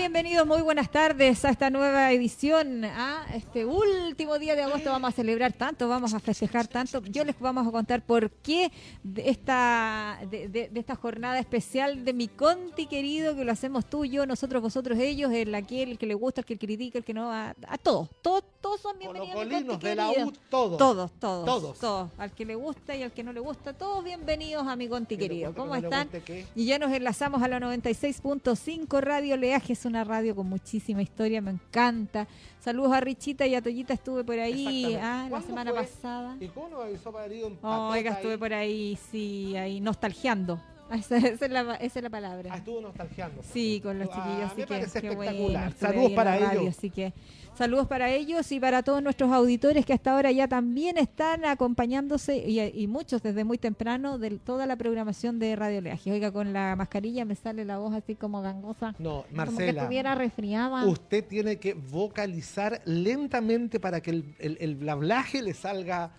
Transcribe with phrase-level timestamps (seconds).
[0.00, 2.86] Bienvenidos, muy buenas tardes a esta nueva edición.
[2.86, 7.02] A este último día de agosto vamos a celebrar tanto, vamos a festejar tanto.
[7.04, 12.02] Yo les vamos a contar por qué de esta, de, de- de esta jornada especial
[12.02, 15.98] de mi Conti querido, que lo hacemos tú, yo, nosotros, vosotros, ellos, el aquel, el
[15.98, 18.08] que le gusta, el que critica, el que no, a, a todos.
[18.22, 19.36] Todos, todos son bienvenidos.
[19.36, 20.10] a mi Colocolinos Conti de la.
[20.10, 20.78] U, todos.
[20.78, 21.78] Todos, todos, Todos.
[21.78, 22.10] todos.
[22.16, 25.18] Al que le gusta y al que no le gusta, todos bienvenidos a mi Conti
[25.18, 25.54] querido.
[25.54, 26.08] ¿Cómo están?
[26.56, 31.42] Y ya nos enlazamos a la 96.5 Radio Leaje, es una radio con muchísima historia,
[31.42, 32.26] me encanta.
[32.60, 35.80] Saludos a Richita y a Toyita, estuve por ahí ah, la ¿Cuándo semana fue?
[35.82, 36.36] pasada.
[36.40, 40.60] ¿Y cómo nos avisó para ir un Oh, oiga, estuve por ahí, sí, ahí nostalgiando.
[40.98, 42.50] Esa, esa es, la, esa es la palabra.
[42.52, 43.42] Ah, estuvo nostalgiando.
[43.42, 45.22] Sí, con los Ah, chiquillos, me así que parece bueno.
[45.22, 45.68] espectacular.
[45.68, 46.76] estuve Saludos para radio, ellos.
[46.78, 47.12] Así que
[47.56, 52.38] saludos para ellos y para todos nuestros auditores que hasta ahora ya también están acompañándose
[52.38, 56.10] y, y muchos desde muy temprano de toda la programación de Radio Leaje.
[56.12, 58.94] Oiga, con la mascarilla me sale la voz así como gangosa.
[58.98, 59.82] No, Como que Marcela.
[59.82, 60.86] estuviera resfriada.
[60.86, 66.10] Usted tiene que vocalizar lentamente para que el, el, el blablaje le salga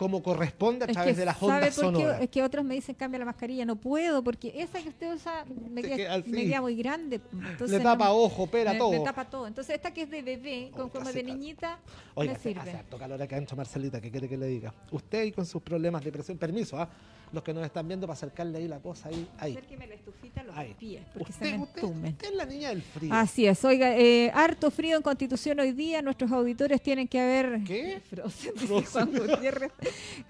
[0.00, 2.22] como corresponde a Es través que, de las ¿sabe ondas sonoras.
[2.22, 3.66] Es que otros me dicen cambia la mascarilla.
[3.66, 7.20] No puedo porque esa que usted usa me, queda, me muy grande.
[7.30, 8.92] Entonces Le tapa no- ojo, pera, me, todo.
[8.92, 9.46] me tapa todo.
[9.46, 11.78] Entonces esta que es de bebé, con, Oh, como hace de niñita,
[12.14, 12.60] Oiga, me sirve.
[12.62, 14.72] hace calor acá Marcelita, ¿qué quiere que le diga?
[14.90, 16.88] Usted y con sus problemas de presión, permiso, ¿ah?
[17.32, 19.52] Los que nos están viendo para acercarle ahí la cosa, ahí, ahí.
[19.52, 20.74] Acérqueme la estufita a los ahí.
[20.78, 23.14] pies porque Usted, se me usted, usted es la niña del frío.
[23.14, 27.62] Así es, oiga, eh, harto frío en Constitución hoy día, nuestros auditores tienen que haber...
[27.64, 28.00] ¿Qué?
[28.10, 29.72] Frozen, dice Juan Gutiérrez.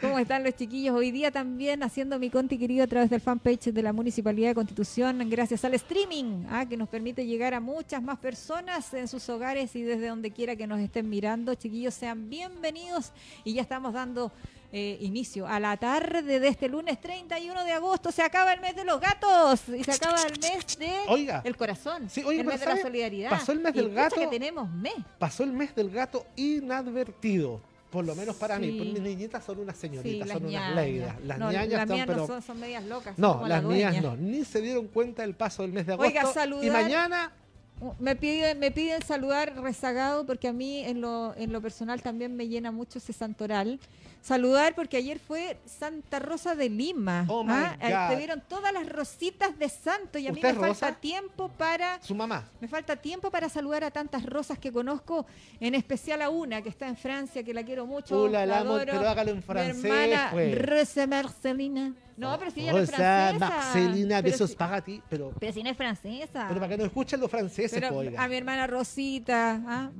[0.00, 0.94] ¿Cómo están los chiquillos?
[0.94, 4.54] Hoy día también haciendo mi conti querido a través del fanpage de la Municipalidad de
[4.54, 9.26] Constitución, gracias al streaming, ah, que nos permite llegar a muchas más personas en sus
[9.30, 11.54] hogares y desde donde quiera que nos estén mirando.
[11.54, 13.12] Chiquillos, sean bienvenidos
[13.44, 14.30] y ya estamos dando
[14.72, 18.12] eh, inicio a la tarde de este lunes 31 de agosto.
[18.12, 21.40] Se acaba el mes de los gatos y se acaba el mes de Oiga.
[21.44, 23.30] el corazón, Sí, el mes de la solidaridad.
[23.30, 24.16] Pasó el mes Y del gato.
[24.16, 24.94] que tenemos mes.
[25.18, 27.60] Pasó el mes del gato inadvertido.
[27.90, 28.70] Por lo menos para mí.
[28.70, 28.76] Sí.
[28.78, 31.16] Pues mis niñitas son unas señoritas, las son unas leidas.
[31.24, 32.18] Las No, ñañas las están, mías pero.
[32.20, 33.18] no son, son medias locas.
[33.18, 34.16] No, como la las mías no.
[34.16, 36.08] Ni se dieron cuenta del paso del mes de agosto.
[36.08, 37.32] Oiga, Y mañana.
[37.80, 42.00] Uh, Me piden, me piden saludar rezagado porque a mí en lo, en lo personal
[42.02, 43.80] también me llena mucho ese santoral.
[44.22, 47.24] Saludar porque ayer fue Santa Rosa de Lima.
[47.28, 47.76] Oh, ¿ah?
[47.80, 48.08] God.
[48.10, 50.92] Te vieron todas las rositas de santo y a mí ¿Usted me falta rosa?
[51.00, 52.48] tiempo para Su mamá.
[52.60, 55.26] me falta tiempo para saludar a tantas rosas que conozco,
[55.58, 58.24] en especial a una que está en Francia, que la quiero mucho.
[58.24, 58.92] Uh, la la amo, adoro.
[58.92, 60.66] pero hágalo en Mi francés, hermana pues.
[60.66, 61.94] Rosa Marcelina.
[62.20, 63.38] No, pero si ella no es francesa.
[63.48, 65.02] Marcelina, Pero besos si- para ti.
[65.08, 66.44] Pero, Pero si no es francesa.
[66.48, 69.90] pero para que no escuchen los franceses, Pero pues, a mi hermana Rosita, ah,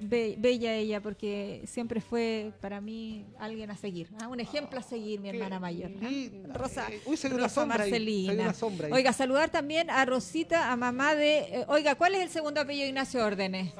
[0.00, 4.82] be- bella ella, porque siempre fue para mí alguien a seguir, ah, un ejemplo a
[4.82, 5.90] seguir, mi hermana mayor.
[6.02, 6.56] ah.
[6.56, 8.32] Rosa, Eh, uy, se ve una sombra ahí, Marcelina.
[8.44, 8.88] una sombra.
[8.92, 11.38] Oiga, saludar también a Rosita, a mamá de...
[11.38, 13.72] eh, oiga, ¿cuál es el segundo apellido de Ignacio Órdenes?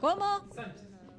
[0.00, 0.24] ¿Cómo?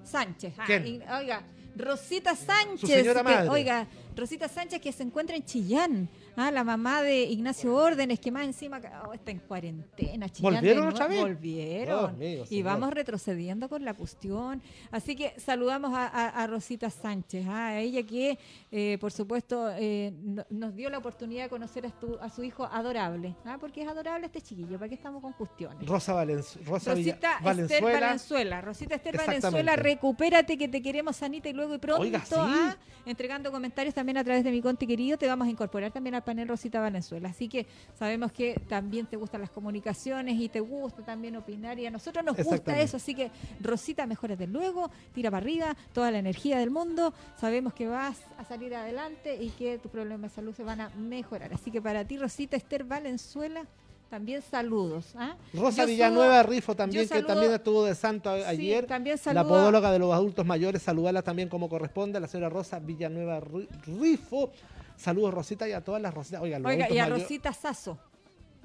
[0.04, 0.54] Sánchez.
[0.58, 0.86] Ah, ¿Quién?
[0.88, 1.44] y- oiga,
[1.76, 2.80] Rosita Sánchez.
[2.82, 3.50] Su señora que- madre.
[3.50, 6.10] oiga, Rosita Sánchez que se encuentra en Chillán.
[6.36, 10.30] Ah, la mamá de Ignacio Órdenes, que más encima oh, está en cuarentena.
[10.30, 11.20] Chillán ¿Volvieron otra vez?
[11.22, 12.18] Volvieron.
[12.18, 14.62] Dios mío, y vamos retrocediendo con la cuestión.
[14.92, 18.38] Así que saludamos a, a- a Rosita Sánchez, ah, a ella que,
[18.72, 22.44] eh, por supuesto, eh, no- nos dio la oportunidad de conocer a, tu- a su
[22.44, 23.36] hijo adorable.
[23.46, 24.78] ah, Porque es adorable este chiquillo.
[24.78, 25.88] ¿Para qué estamos con cuestiones?
[25.88, 28.00] Rosa, Valenz- Rosa Rosita Esther Valenzuela.
[28.00, 28.62] Valenzuela.
[28.62, 29.18] Rosita Esther.
[29.18, 32.02] Valenzuela, recupérate que te queremos sanita y luego y pronto.
[32.02, 32.36] Oiga, sí.
[32.38, 32.76] ah,
[33.06, 36.24] entregando comentarios también a través de mi conti querido, te vamos a incorporar también al
[36.24, 37.30] panel Rosita Valenzuela.
[37.30, 37.66] Así que
[37.98, 42.24] sabemos que también te gustan las comunicaciones y te gusta también opinar y a nosotros
[42.24, 42.98] nos gusta eso.
[42.98, 43.32] Así que
[43.62, 47.14] Rosita, mejórate luego, tira para arriba, toda la energía del mundo.
[47.40, 50.90] Sabemos que vas a salir adelante y que tus problemas de salud se van a
[50.90, 51.54] mejorar.
[51.54, 53.66] Así que para ti, Rosita Esther Valenzuela,
[54.14, 55.16] también saludos.
[55.18, 55.36] ¿ah?
[55.56, 58.86] Rosa Yo Villanueva Rifo también, que también estuvo de santo a- Sí, ayer.
[58.86, 62.50] también La saludo a- podóloga de los adultos mayores, saludarla también como corresponde, la señora
[62.50, 63.68] Rosa Villanueva Ri-
[64.00, 64.52] Rifo.
[64.98, 66.44] Saludos Rosita y a todas las Rositas.
[66.44, 67.98] Oiga, Oiga, y a mayores- Rosita Sasso,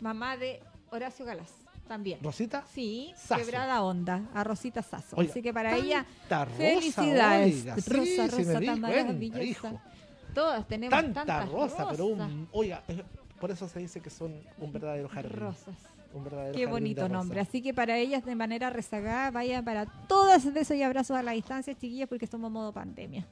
[0.02, 0.60] mamá de
[0.90, 1.48] Horacio Galás,
[1.88, 2.18] también.
[2.22, 2.62] ¿Rosita?
[2.74, 3.36] Sí, Sasso.
[3.42, 5.16] quebrada onda, a Rosita Sasso.
[5.16, 7.54] Oiga, Así que para ella, rosa, felicidades.
[7.54, 9.42] oiga, Rosa, sí Rosa, di tan cuenta, maravillosa.
[9.42, 9.80] hijo.
[10.34, 13.02] Todas tenemos Tanta tantas rosa, pero un, oiga, eh,
[13.40, 15.32] por eso se dice que son un verdadero jardín.
[15.32, 15.74] Rosas.
[16.12, 17.40] Un verdadero Qué jardín bonito nombre.
[17.40, 21.32] Así que para ellas de manera rezagada, vayan para todas besos y abrazos a la
[21.32, 23.26] distancia, chiquillas, porque estamos en modo pandemia.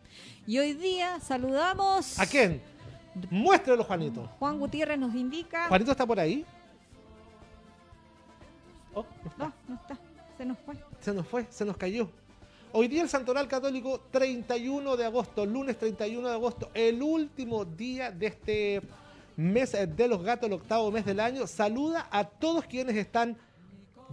[0.47, 2.19] Y hoy día saludamos.
[2.19, 2.61] ¿A quién?
[3.31, 4.29] Muéstrelo, Juanito.
[4.39, 5.69] Juan Gutiérrez nos indica.
[5.69, 6.45] ¿Juanito está por ahí?
[8.95, 9.45] Oh, no está.
[9.47, 9.99] No, no está.
[10.37, 10.75] Se nos fue.
[11.01, 12.11] Se nos fue, se nos cayó.
[12.73, 18.11] Hoy día el Santoral Católico, 31 de agosto, lunes 31 de agosto, el último día
[18.11, 18.83] de este
[19.37, 21.47] mes de los gatos, el octavo mes del año.
[21.47, 23.37] Saluda a todos quienes están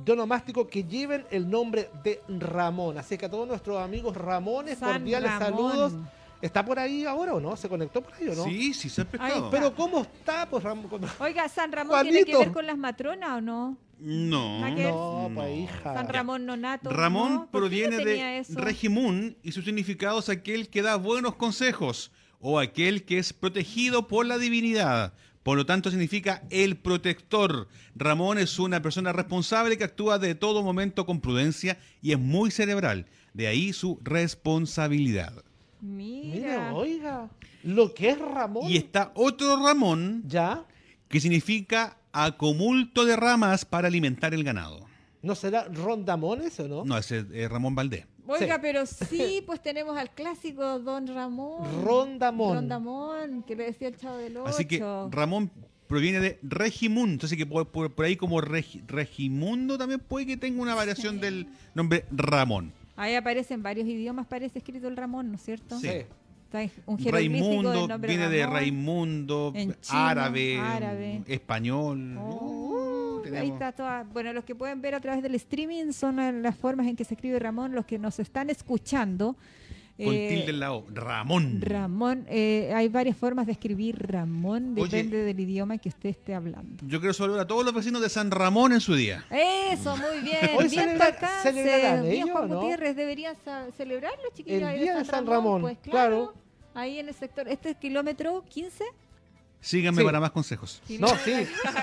[0.04, 2.98] de onomástico que lleven el nombre de Ramón.
[2.98, 5.72] Así que a todos nuestros amigos Ramones, San cordiales Ramón.
[5.72, 5.94] saludos.
[6.42, 7.56] ¿Está por ahí ahora o no?
[7.56, 8.44] ¿Se conectó por ahí o no?
[8.44, 9.50] Sí, sí se ha pescado.
[9.50, 10.46] Pero ¿cómo está?
[10.50, 10.90] Pues Ramón.
[11.20, 13.78] Oiga, ¿San Ramón tiene que ver con las matronas o no?
[14.00, 14.70] No.
[14.70, 15.32] No, No.
[15.36, 15.94] pues hija.
[15.94, 16.90] San Ramón Nonato.
[16.90, 17.40] Ramón ¿no?
[17.40, 18.60] ¿Por qué proviene de eso?
[18.60, 22.12] Regimun y su significado es aquel que da buenos consejos
[22.46, 25.14] o aquel que es protegido por la divinidad.
[25.44, 27.70] Por lo tanto, significa el protector.
[27.96, 32.52] Ramón es una persona responsable que actúa de todo momento con prudencia y es muy
[32.52, 33.08] cerebral.
[33.34, 35.44] De ahí su responsabilidad.
[35.80, 36.36] Mira.
[36.36, 37.30] Mira, oiga.
[37.64, 38.70] Lo que es Ramón.
[38.70, 40.66] Y está otro Ramón ¿Ya?
[41.08, 44.86] que significa acumulto de ramas para alimentar el ganado.
[45.22, 46.84] ¿No será Rondamón ese o no?
[46.84, 48.06] No, ese es Ramón Valdés.
[48.28, 48.60] Oiga, Sí.
[48.62, 51.84] pero sí, pues tenemos al clásico Don Ramón.
[51.84, 52.56] Rondamón.
[52.56, 54.48] Rondamón, que le decía el chavo del 8.
[54.48, 55.52] Así que Ramón
[55.88, 57.14] proviene de Regimundo.
[57.14, 61.20] Entonces que por, por- por ahí como Regi- Regimundo también puede que tenga una variación
[61.20, 62.72] del nombre Ramón.
[62.96, 65.80] Ahí aparece en varios idiomas, parece escrito el Ramón, ¿no es cierto?
[65.80, 65.88] Sí.
[65.88, 67.12] Está un jeroglífico del
[67.64, 68.54] Raimundo nombre viene de Ramón.
[68.56, 71.24] Raimundo, En chino, árabe, árabe.
[71.28, 72.16] español.
[72.20, 72.83] Oh,
[73.36, 74.04] Ahí está toda.
[74.04, 77.14] Bueno, los que pueden ver a través del streaming son las formas en que se
[77.14, 79.36] escribe Ramón, los que nos están escuchando.
[79.96, 80.86] Con eh, tilde en la O.
[80.92, 81.62] Ramón.
[81.62, 84.86] Ramón, eh, hay varias formas de escribir Ramón, Oye.
[84.90, 86.84] depende del idioma que usted esté hablando.
[86.88, 89.24] Yo quiero saludar a todos los vecinos de San Ramón en su día.
[89.30, 90.50] Eso, muy bien.
[90.58, 92.60] Hoy bien celebra- Tacance, celebrarán bien ellos, Juan ¿no?
[92.62, 93.36] Gutiérrez, deberían
[93.78, 96.34] celebrar los chiquillos El día de San Ramón, pues claro.
[96.74, 98.84] Ahí en el sector, este es kilómetro 15.
[99.64, 100.04] Síganme Sí.
[100.06, 100.82] para más consejos.
[101.00, 101.32] No, sí.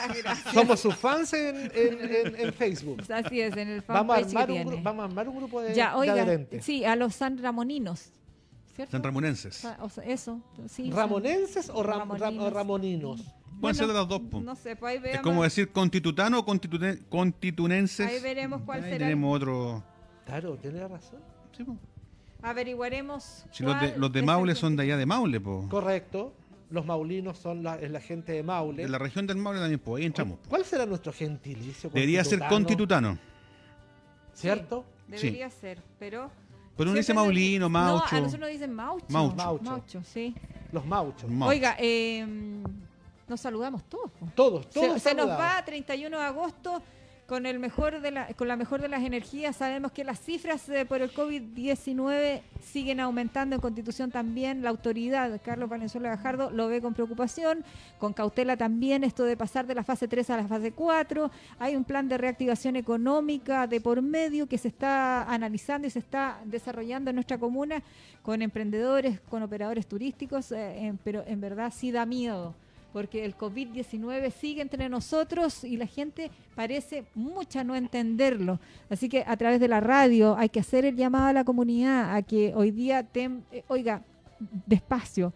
[0.52, 3.02] Somos sus fans en, en- en- en Facebook.
[3.10, 4.70] Así es, en el Vamos a, armar un, tiene.
[4.70, 6.62] gru- vamos a armar un grupo de, Ya, de oiga, adherentes.
[6.64, 8.12] sí, a los San Ramoninos.
[8.76, 8.92] ¿Cierto?
[8.92, 9.64] San Ramonenses.
[9.80, 10.88] O sea, eso, sí.
[10.88, 12.44] San- ¿Ramonenses o, ram- ram- Ramoninos.
[12.44, 13.24] o ramoninos?
[13.60, 14.20] Pueden ser de las dos.
[14.30, 15.22] No sé, pues ahí es veamos.
[15.22, 18.06] como decir constitutano o constitune- constitunenses.
[18.06, 19.06] Ahí veremos cuál Ahí será.
[19.06, 19.82] tenemos otro.
[20.26, 21.18] Claro, tiene razón.
[21.56, 21.76] Sí, po.
[22.42, 23.44] Averiguaremos.
[23.52, 25.66] Si los de, los de es el Maule son de allá de Maule, po.
[25.68, 26.32] Correcto.
[26.70, 28.84] Los maulinos son la, es la gente de Maule.
[28.84, 30.38] De la región del Maule también, pues ahí entramos.
[30.48, 31.90] ¿Cuál será nuestro gentilicio?
[31.90, 33.18] Debería ser constitutano?
[34.34, 34.84] ¿Cierto?
[35.08, 36.30] Debería ser, pero.
[36.76, 38.06] Pero uno dice maulino, maucho.
[38.12, 39.06] No, a nosotros nos dicen maucho.
[39.08, 39.60] Maucho.
[39.62, 40.02] Maucho.
[40.04, 40.34] sí.
[40.72, 41.28] Los mauchos.
[41.28, 41.50] Maucho.
[41.50, 42.24] Oiga, eh,
[43.28, 44.10] nos saludamos todos.
[44.12, 44.28] po.
[44.34, 45.02] Todos, Se, todos.
[45.02, 46.80] se nos va 31 de agosto
[47.30, 49.54] con el mejor de la, con la mejor de las energías.
[49.54, 54.64] Sabemos que las cifras eh, por el COVID-19 siguen aumentando en Constitución también.
[54.64, 57.64] La autoridad, Carlos Valenzuela Gajardo, lo ve con preocupación,
[57.98, 61.30] con cautela también esto de pasar de la fase 3 a la fase 4.
[61.60, 66.00] Hay un plan de reactivación económica de por medio que se está analizando y se
[66.00, 67.80] está desarrollando en nuestra comuna
[68.24, 72.56] con emprendedores, con operadores turísticos, eh, en- pero en verdad sí da miedo
[72.92, 78.58] porque el COVID-19 sigue entre nosotros y la gente parece mucha no entenderlo.
[78.88, 82.14] Así que a través de la radio hay que hacer el llamado a la comunidad
[82.14, 84.02] a que hoy día, tem- eh, oiga,
[84.66, 85.32] despacio,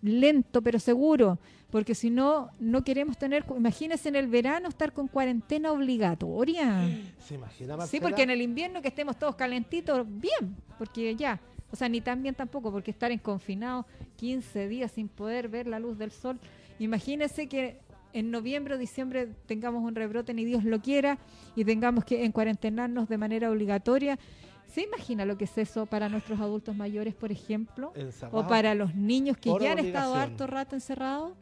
[0.00, 1.38] lento pero seguro,
[1.70, 6.80] porque si no, no queremos tener, imagínense en el verano estar con cuarentena obligatoria.
[7.18, 11.40] ¿Se imagina, Sí, porque en el invierno que estemos todos calentitos, bien, porque ya,
[11.70, 15.66] o sea, ni tan bien tampoco, porque estar en confinado 15 días sin poder ver
[15.66, 16.38] la luz del sol.
[16.82, 17.80] Imagínense que
[18.12, 21.18] en noviembre o diciembre tengamos un rebrote, ni Dios lo quiera,
[21.56, 24.18] y tengamos que encuarentenarnos de manera obligatoria.
[24.66, 27.92] ¿Se imagina lo que es eso para nuestros adultos mayores, por ejemplo?
[28.30, 31.34] O para los niños que ya han estado harto rato encerrados.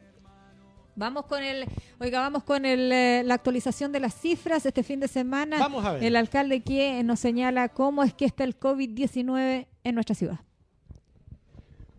[0.97, 1.65] Vamos con el,
[2.01, 5.59] oiga, vamos con el, eh, la actualización de las cifras este fin de semana.
[5.59, 6.05] Vamos a ver.
[6.05, 10.41] El alcalde que nos señala cómo es que está el COVID-19 en nuestra ciudad.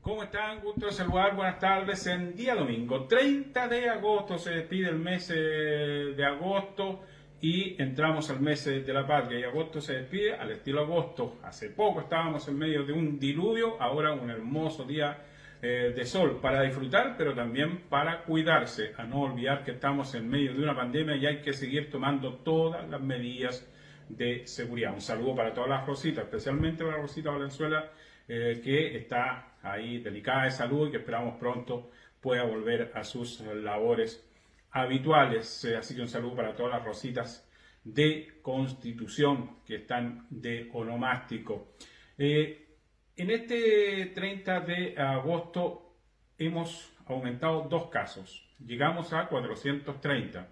[0.02, 0.62] ¿Cómo están?
[0.62, 1.36] Gusto de saludar.
[1.36, 2.08] Buenas tardes.
[2.08, 7.04] En día domingo, 30 de agosto, se despide el mes eh, de agosto
[7.40, 9.40] y entramos al mes eh, de la patria.
[9.40, 11.38] Y agosto se despide al estilo agosto.
[11.44, 15.20] Hace poco estábamos en medio de un diluvio, ahora un hermoso día
[15.62, 18.94] eh, de sol para disfrutar, pero también para cuidarse.
[18.98, 22.38] A no olvidar que estamos en medio de una pandemia y hay que seguir tomando
[22.38, 23.72] todas las medidas
[24.10, 24.96] de seguridad.
[24.96, 27.92] Un saludo para todas las Rositas, especialmente para Rosita Valenzuela,
[28.28, 33.42] eh, que está ahí delicada de salud y que esperamos pronto pueda volver a sus
[33.42, 34.28] labores
[34.72, 35.66] habituales.
[35.66, 37.48] Eh, así que un saludo para todas las Rositas
[37.84, 41.74] de Constitución que están de onomástico.
[42.18, 42.78] Eh,
[43.16, 45.96] en este 30 de agosto
[46.38, 48.48] hemos aumentado dos casos.
[48.66, 50.48] Llegamos a 430.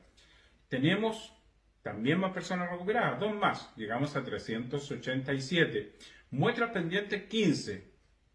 [0.67, 1.33] Tenemos
[1.81, 3.73] también más personas recuperadas, dos más.
[3.75, 5.95] Llegamos a 387.
[6.31, 7.89] Muestras pendientes 15.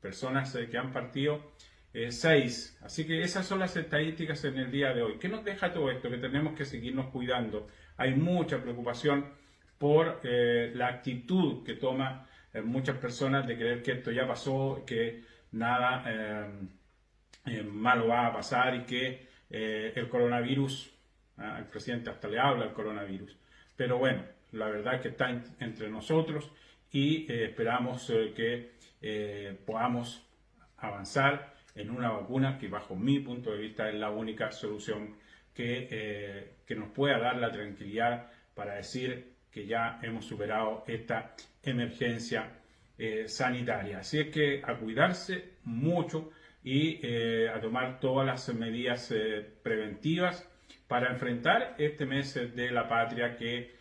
[0.04, 1.52] Personas eh, que han partido
[1.94, 2.76] 6.
[2.78, 5.16] Eh, Así que esas son las estadísticas en el día de hoy.
[5.18, 6.10] ¿Qué nos deja todo esto?
[6.10, 7.68] Que tenemos que seguirnos cuidando.
[7.96, 9.24] Hay mucha preocupación
[9.78, 12.28] por eh, la actitud que toma
[12.64, 16.04] muchas personas de creer que esto ya pasó, que nada
[17.64, 20.92] malo va a pasar y que el coronavirus,
[21.38, 23.36] ah, el presidente hasta le habla del coronavirus.
[23.74, 26.48] Pero bueno, la verdad es que está entre nosotros
[26.92, 28.06] y esperamos
[28.36, 28.73] que
[29.66, 30.26] podamos
[30.78, 35.16] avanzar en una vacuna que bajo mi punto de vista es la única solución
[35.52, 41.34] que, eh, que nos pueda dar la tranquilidad para decir que ya hemos superado esta
[41.62, 42.50] emergencia
[42.98, 43.98] eh, sanitaria.
[43.98, 46.30] Así es que a cuidarse mucho
[46.62, 49.12] y eh, a tomar todas las medidas
[49.62, 50.48] preventivas
[50.88, 53.74] para enfrentar este mes de la patria que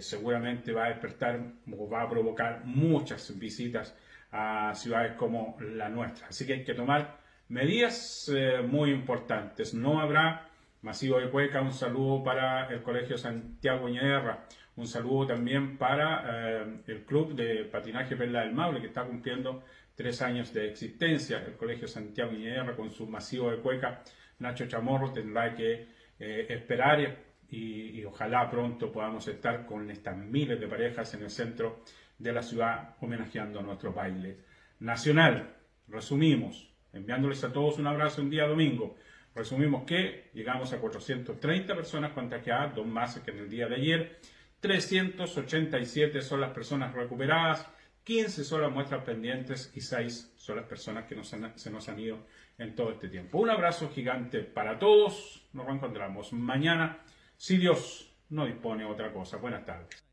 [0.00, 1.40] seguramente va a despertar
[1.78, 3.96] o va a provocar muchas visitas
[4.32, 6.28] a ciudades como la nuestra.
[6.28, 9.74] Así que hay que tomar medidas eh, muy importantes.
[9.74, 10.48] No habrá
[10.80, 11.60] masivo de cueca.
[11.60, 14.46] Un saludo para el Colegio Santiago Ñederra.
[14.76, 19.62] Un saludo también para eh, el Club de Patinaje Perla del Maule, que está cumpliendo
[19.94, 21.44] tres años de existencia.
[21.46, 24.02] El Colegio Santiago Ñederra con su masivo de cueca.
[24.38, 30.66] Nacho Chamorro tendrá que eh, esperar y ojalá pronto podamos estar con estas miles de
[30.66, 31.82] parejas en el centro
[32.22, 34.38] de la ciudad homenajeando a nuestro baile
[34.78, 35.56] nacional.
[35.88, 38.94] Resumimos, enviándoles a todos un abrazo un día domingo.
[39.34, 44.20] Resumimos que llegamos a 430 personas contagiadas, dos más que en el día de ayer.
[44.60, 47.66] 387 son las personas recuperadas,
[48.04, 51.16] 15 son las muestras pendientes y 6 son las personas que
[51.56, 52.24] se nos han ido
[52.58, 53.38] en todo este tiempo.
[53.38, 55.48] Un abrazo gigante para todos.
[55.52, 56.98] Nos reencontramos mañana,
[57.36, 59.38] si Dios no dispone otra cosa.
[59.38, 60.11] Buenas tardes.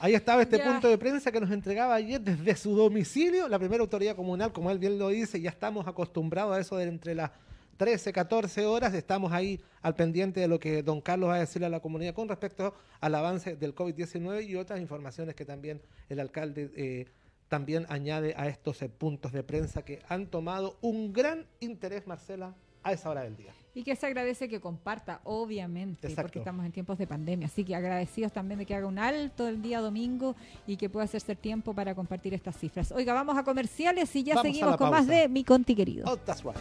[0.00, 3.82] Ahí estaba este punto de prensa que nos entregaba ayer desde su domicilio, la primera
[3.82, 7.32] autoridad comunal, como él bien lo dice, ya estamos acostumbrados a eso de entre las
[7.78, 11.66] 13, 14 horas, estamos ahí al pendiente de lo que don Carlos va a decirle
[11.66, 16.20] a la comunidad con respecto al avance del COVID-19 y otras informaciones que también el
[16.20, 17.06] alcalde eh,
[17.48, 22.54] también añade a estos eh, puntos de prensa que han tomado un gran interés, Marcela,
[22.82, 23.52] a esa hora del día.
[23.78, 27.46] Y que se agradece que comparta, obviamente, porque estamos en tiempos de pandemia.
[27.46, 30.34] Así que agradecidos también de que haga un alto el día domingo
[30.66, 32.90] y que pueda hacerse tiempo para compartir estas cifras.
[32.90, 36.10] Oiga, vamos a comerciales y ya seguimos con más de Mi Conti Querido.
[36.10, 36.56] Oh, that's right.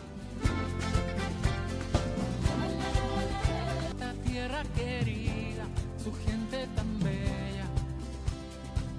[4.23, 5.65] tierra querida,
[5.97, 7.65] su gente tan bella,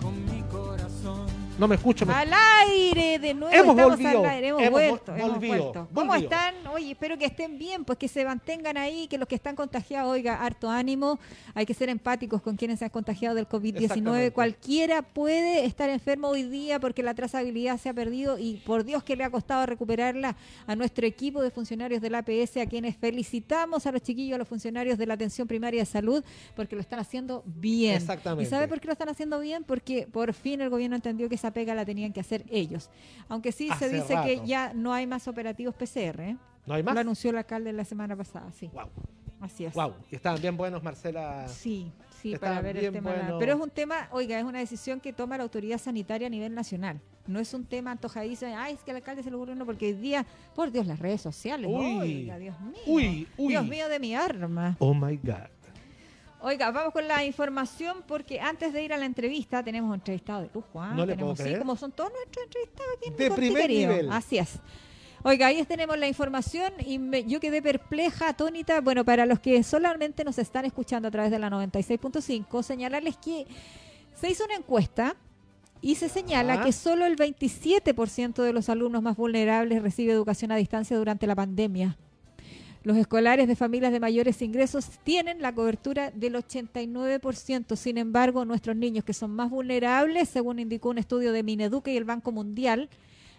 [0.03, 2.07] con mi corazón no me escucho.
[2.09, 3.53] Al aire de nuevo.
[3.53, 4.21] Hemos estamos volvido.
[4.21, 4.49] al aire.
[4.49, 5.17] Hemos, vuelto.
[5.17, 5.89] Hemos vuelto.
[5.93, 6.55] ¿Cómo están?
[6.73, 10.13] Oye, espero que estén bien, pues que se mantengan ahí, que los que están contagiados,
[10.13, 11.19] oiga, harto ánimo.
[11.55, 14.33] Hay que ser empáticos con quienes se han contagiado del COVID-19.
[14.33, 19.03] Cualquiera puede estar enfermo hoy día porque la trazabilidad se ha perdido y por Dios
[19.03, 20.37] que le ha costado recuperarla
[20.67, 24.49] a nuestro equipo de funcionarios del APS, a quienes felicitamos a los chiquillos, a los
[24.49, 26.23] funcionarios de la atención primaria de salud,
[26.55, 27.97] porque lo están haciendo bien.
[27.97, 28.45] Exactamente.
[28.45, 29.65] ¿Y sabe por qué lo están haciendo bien?
[29.65, 32.91] Porque por fin el gobierno entendió que esa pega la tenían que hacer ellos.
[33.29, 36.21] Aunque sí se dice que ya no hay más operativos PCR.
[36.21, 36.37] ¿eh?
[36.67, 36.95] ¿No hay más?
[36.95, 38.71] Lo anunció el alcalde la semana pasada, sí.
[38.73, 38.89] Wow.
[39.41, 39.75] Así es.
[39.75, 39.95] Wow.
[40.11, 41.47] Y estaban bien buenos, Marcela.
[41.49, 43.37] Sí, sí, para ver el tema.
[43.39, 46.55] Pero es un tema, oiga, es una decisión que toma la autoridad sanitaria a nivel
[46.55, 47.01] nacional.
[47.27, 49.87] No es un tema antojadizo, ay, es que el alcalde se lo ocurrió, no, porque
[49.87, 52.81] hoy día, por Dios, las redes sociales, uy, oiga, Dios mío.
[52.87, 53.49] Uy, uy.
[53.49, 54.77] Dios mío de mi arma.
[54.79, 55.58] Oh my God.
[56.41, 60.43] Oiga, vamos con la información porque antes de ir a la entrevista tenemos un entrevistado
[60.43, 60.81] de lujo.
[60.81, 60.93] ¿ah?
[60.95, 64.13] No le tenemos, puedo sí, como son todos nuestros entrevistados aquí en De primer nivel.
[64.13, 64.61] Así es.
[65.25, 68.81] Oiga, ahí tenemos la información y yo quedé perpleja, atónita.
[68.81, 73.47] Bueno, para los que solamente nos están escuchando a través de la 96.5, señalarles que
[74.15, 75.17] se hizo una encuesta
[75.81, 80.57] y se señala que solo el 27% de los alumnos más vulnerables recibe educación a
[80.57, 81.97] distancia durante la pandemia.
[82.89, 87.77] Los escolares de familias de mayores ingresos tienen la cobertura del 89%.
[87.77, 91.99] Sin embargo, nuestros niños que son más vulnerables, según indicó un estudio de Mineduque y
[91.99, 92.89] el Banco Mundial,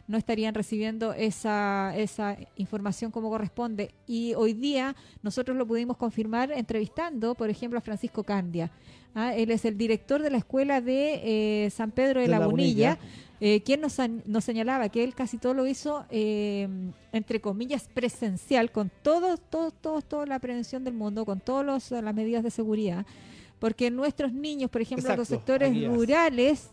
[0.07, 3.89] no estarían recibiendo esa, esa información como corresponde.
[4.05, 8.69] Y hoy día nosotros lo pudimos confirmar entrevistando, por ejemplo, a Francisco Candia.
[9.15, 9.33] ¿ah?
[9.33, 12.99] Él es el director de la escuela de eh, San Pedro de, la, Bonilla
[13.41, 16.67] eh, quien nos, nos, señalaba que él casi todo lo hizo, eh,
[17.13, 22.15] entre comillas, presencial, con todo, todo, todo, toda la prevención del mundo, con todas las
[22.15, 23.05] medidas de seguridad,
[23.59, 26.71] porque nuestros niños, por ejemplo, en los sectores rurales,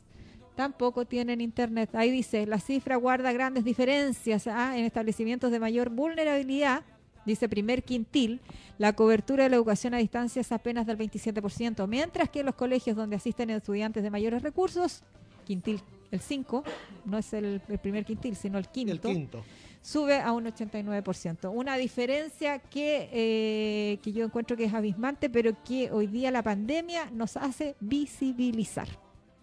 [0.57, 1.95] tampoco tienen internet.
[1.95, 4.77] Ahí dice, la cifra guarda grandes diferencias ¿ah?
[4.77, 6.83] en establecimientos de mayor vulnerabilidad
[7.27, 8.41] dice primer quintil,
[8.79, 12.55] la cobertura de la educación a distancia es apenas del 27%, mientras que en los
[12.55, 15.03] colegios donde asisten estudiantes de mayores recursos,
[15.45, 16.65] quintil el 5,
[17.05, 19.45] no es el, el primer quintil, sino el quinto, El quinto.
[19.83, 21.51] sube a un 89%.
[21.53, 26.43] Una diferencia que, eh, que yo encuentro que es abismante, pero que hoy día la
[26.43, 28.89] pandemia nos hace visibilizar.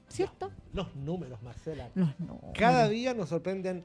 [0.07, 0.51] ¿Cierto?
[0.73, 1.89] Los números, Marcela.
[1.95, 2.51] Los números.
[2.53, 3.83] Cada día nos sorprenden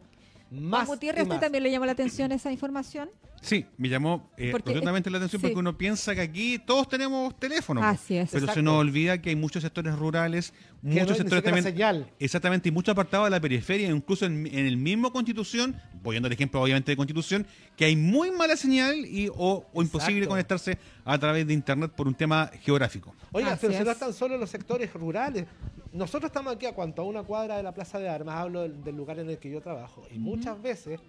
[0.51, 0.87] más.
[0.87, 3.11] Juan Gutiérrez, y ¿usted también le llamó la atención esa información?
[3.41, 5.47] Sí, me llamó eh, Porque, profundamente la atención sí.
[5.47, 7.81] porque uno piensa que aquí todos tenemos teléfono.
[7.85, 8.31] Así es.
[8.33, 10.53] Pero se nos olvida que hay muchos sectores rurales,
[10.83, 11.63] no muchos sectores también.
[11.63, 12.11] señal.
[12.19, 16.33] Exactamente, y muchos apartados de la periferia, incluso en, en el mismo Constitución, poniendo el
[16.33, 21.17] ejemplo obviamente de Constitución, que hay muy mala señal y o, o imposible conectarse a
[21.17, 23.15] través de Internet por un tema geográfico.
[23.31, 23.97] Oiga, Así pero si no es.
[23.97, 25.47] están solo los sectores rurales.
[25.93, 28.83] Nosotros estamos aquí a cuanto a una cuadra de la Plaza de Armas, hablo del,
[28.85, 30.03] del lugar en el que yo trabajo.
[30.15, 31.01] Y muchas veces,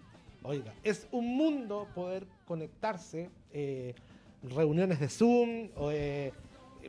[0.44, 3.94] oiga, es un mundo poder conectarse, eh,
[4.44, 6.32] reuniones de Zoom, o, eh,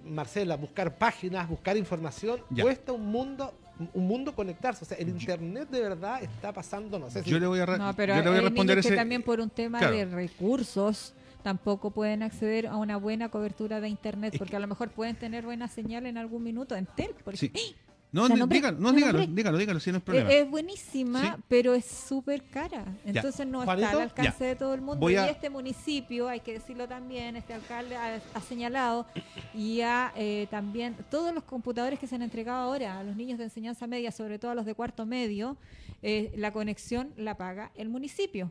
[0.05, 2.41] Marcela, buscar páginas, buscar información.
[2.51, 2.63] Ya.
[2.63, 3.53] Cuesta un mundo
[3.95, 4.85] un mundo conectarse.
[4.85, 7.31] O sea, el Internet de verdad está pasando, no sé si...
[7.31, 8.89] Yo le voy a, re- No, pero yo le voy a hay responder niños que
[8.93, 8.97] ese.
[8.97, 9.97] también por un tema claro.
[9.97, 14.67] de recursos tampoco pueden acceder a una buena cobertura de internet Es porque a lo
[14.67, 17.53] mejor pueden tener buena señal en algún minuto en tel por Sí.
[18.13, 20.31] No, nombré, dígalo, no, dígalo, dígalo, dígalo, si no es Eh, problema.
[20.33, 21.43] Es buenísima, Sí.
[21.47, 22.85] pero es súper cara.
[23.05, 24.47] Entonces no está Juanito, al alcance ya.
[24.47, 24.99] de todo el mundo.
[24.99, 29.07] Voy a- Y este municipio, hay que decirlo también, este alcalde ha, ha señalado
[29.55, 33.39] y ha eh, también todos los computadores que se han entregado ahora a los niños
[33.39, 35.57] de enseñanza media, sobre todo a los de cuarto medio,
[36.03, 38.51] eh, la conexión la paga el municipio.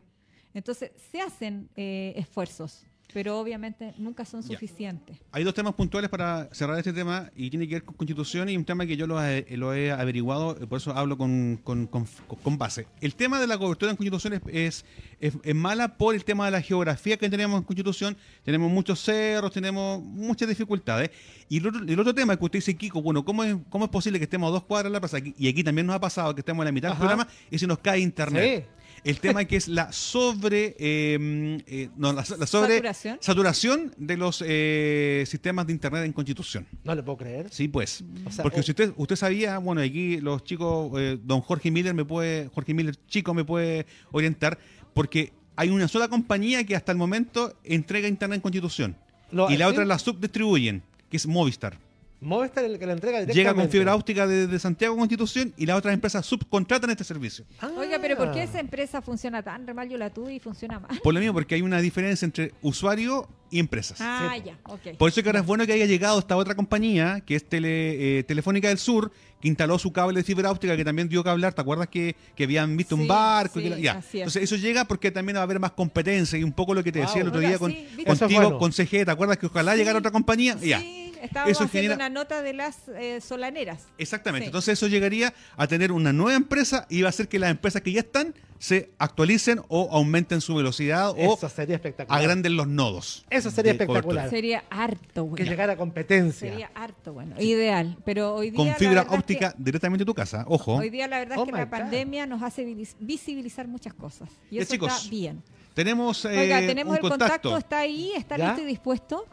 [0.54, 4.48] Entonces se hacen eh, esfuerzos, pero obviamente nunca son Ya.
[4.48, 5.16] suficientes.
[5.32, 8.56] Hay dos temas puntuales para cerrar este tema y tiene que ver con constitución y
[8.56, 12.06] un tema que yo lo, he- lo he averiguado, por eso hablo con, con- con-
[12.42, 12.86] con base.
[13.00, 14.84] El tema de la cobertura en constitución es, es,
[15.20, 18.16] es- es mala por el tema de la geografía que tenemos en constitución.
[18.44, 21.10] Tenemos muchos cerros, tenemos muchas dificultades.
[21.48, 23.90] Y el otro, el otro tema que usted dice, Kiko, bueno, ¿cómo es, ¿cómo es
[23.90, 25.18] posible que estemos a dos cuadras de la plaza?
[25.36, 27.66] Y aquí también nos ha pasado que estemos en la mitad del programa y se
[27.66, 28.68] nos cae internet.
[28.68, 28.79] Sí.
[29.04, 33.18] El tema que es la sobre eh, eh, no, la, la sobre Saturación.
[33.20, 36.66] saturación de los eh, sistemas de internet en Constitución.
[36.84, 37.48] No le puedo creer.
[37.50, 38.04] Sí, pues.
[38.26, 41.70] O sea, Porque o- si usted usted sabía, bueno, aquí los chicos, eh, don Jorge
[41.70, 44.58] Miller me puede, Jorge Miller chico me puede orientar,
[44.92, 48.96] porque hay una sola compañía que hasta el momento entrega internet en Constitución
[49.30, 49.70] Lo- y la ¿sí?
[49.72, 51.78] otra la subdistribuyen, que es Movistar.
[52.20, 53.34] Movistar es el que la entrega directamente.
[53.50, 57.02] Llega con fibra óptica de, de Santiago a Constitución y las otras empresas subcontratan este
[57.04, 57.46] servicio.
[57.60, 57.70] Ah.
[57.78, 59.88] Oiga, pero ¿por qué esa empresa funciona tan mal?
[59.88, 61.00] Yo la tuve y funciona mal.
[61.02, 63.98] Por lo mismo, porque hay una diferencia entre usuario y empresas.
[64.00, 64.42] Ah, Sí.
[64.46, 64.96] ya, ok.
[64.98, 68.18] Por eso que ahora es bueno que haya llegado esta otra compañía, que es Tele-
[68.18, 71.30] eh, Telefónica del Sur, que instaló su cable de fibra óptica, que también dio que
[71.30, 71.54] hablar.
[71.54, 73.58] ¿Te acuerdas que, que habían visto Sí, un barco?
[73.58, 73.92] y sí, que la- ya.
[73.92, 74.22] así es.
[74.22, 76.92] Entonces eso llega porque también va a haber más competencia y un poco lo que
[76.92, 77.08] te Wow.
[77.08, 78.58] decía el otro día con, sí, contigo, bueno.
[78.58, 79.04] con CG.
[79.04, 80.56] ¿Te acuerdas que ojalá llegara otra compañía?
[80.60, 80.78] ya.
[80.80, 83.84] Sí, estábamos Eso haciendo genera- una nota de las eh, solaneras.
[83.98, 84.44] Exactamente.
[84.44, 84.48] Sí.
[84.48, 87.82] Entonces eso llegaría a tener una nueva empresa y va a hacer que las empresas
[87.82, 92.20] que ya están se actualicen o aumenten su velocidad o Eso sería espectacular.
[92.20, 93.24] agranden los nodos.
[93.30, 94.02] Eso sería de espectacular.
[94.04, 94.28] cobertura.
[94.30, 95.44] Sería harto Que bueno.
[95.46, 96.50] llegara competencia.
[96.50, 97.34] Sería harto bueno.
[97.40, 97.96] Ideal.
[98.04, 98.56] Pero hoy día.
[98.58, 100.44] Con la fibra verdad es que- óptica directamente a tu casa.
[100.46, 100.74] Ojo.
[100.76, 101.70] Hoy día la verdad Oh es que my la God.
[101.70, 104.28] pandemia nos hace vis- visibilizar muchas cosas.
[104.50, 105.42] Y Ya, eso chicos, está bien.
[105.72, 107.56] Tenemos, eh, Oiga, tenemos un el contacto.
[107.56, 108.48] está ahí, está ¿Ya?
[108.48, 109.24] listo y dispuesto.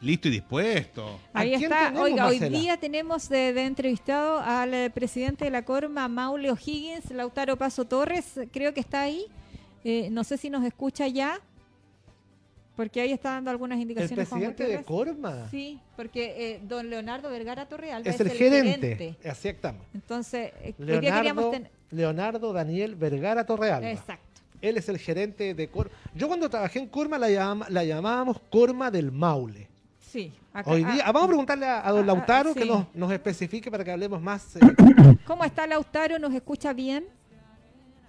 [0.00, 1.20] Listo y dispuesto.
[1.34, 1.92] ¿A Ahí está.
[2.00, 7.10] Oiga, hoy día tenemos de, de entrevistado al eh, presidente de la Corma, Maule O'Higgins,
[7.10, 9.26] Lautaro Paso Torres, creo que está ahí.
[9.84, 11.38] Eh, no sé si nos escucha ya,
[12.76, 14.26] porque ahí está dando algunas El indicaciones.
[14.28, 14.84] Juan presidente de.
[14.84, 15.48] Corma.
[15.50, 19.16] Sí, porque eh, don Leonardo Vergara Torrealba Es el gerente.
[19.28, 19.82] Así estamos.
[19.92, 21.70] Entonces, eh, Leonardo, tener...
[21.90, 23.90] Leonardo Daniel Vergara Torrealba.
[23.90, 24.40] Exacto.
[24.62, 25.92] Él es el gerente de Corma.
[26.14, 29.68] Yo cuando trabajé en Corma la, llam- la llamábamos Corma del Maule.
[30.10, 30.32] Sí.
[30.52, 32.84] acá- Hoy día, ah, vamos a preguntarle a, a don ah, Lautaro ah, que nos,
[32.94, 34.56] nos especifique para que hablemos más.
[34.56, 34.60] eh.
[35.24, 36.18] ¿Cómo está Lautaro?
[36.18, 37.04] ¿Nos escucha bien?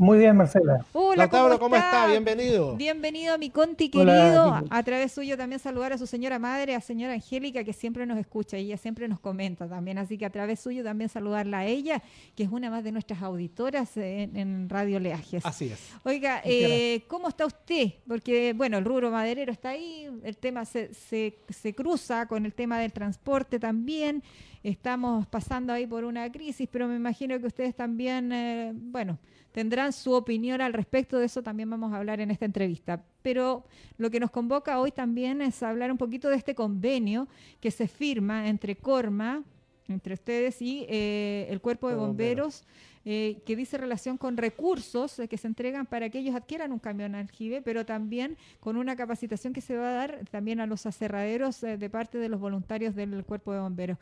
[0.02, 0.84] Muy bien, Marcela.
[0.94, 2.08] Hola, ¿cómo está?
[2.08, 2.76] Bienvenido.
[2.76, 4.56] Bienvenido, mi Conti Hola, querido.
[4.64, 4.68] Kiko.
[4.72, 8.18] A través suyo también saludar a su señora madre, a señora Angélica, que siempre nos
[8.18, 10.00] escucha y ella siempre nos comenta también.
[10.00, 12.02] Así que a través suyo también saludarla a ella,
[12.36, 15.46] que es una más de nuestras auditoras en, en Radio Leajes.
[15.46, 15.80] Así es.
[16.04, 17.92] Oiga, eh, ¿cómo está usted?
[18.08, 22.56] Porque, bueno, el rubro maderero está ahí, el tema se, se, se cruza con el
[22.56, 24.24] tema del transporte también.
[24.64, 29.18] Estamos pasando ahí por una crisis, pero me imagino que ustedes también, eh, bueno,
[29.52, 33.04] tendrán su opinión al respecto de eso, también vamos a hablar en esta entrevista.
[33.24, 33.66] Pero
[33.98, 37.28] lo que nos convoca hoy también es hablar un poquito de este convenio
[37.60, 39.44] que se firma entre Corma,
[39.88, 42.64] entre ustedes y eh, el Cuerpo de De Bomberos,
[43.04, 46.80] eh, que dice relación con recursos eh, que se entregan para que ellos adquieran un
[46.80, 50.86] camión aljibe, pero también con una capacitación que se va a dar también a los
[50.86, 53.98] aserraderos eh, de parte de los voluntarios del Cuerpo de Bomberos.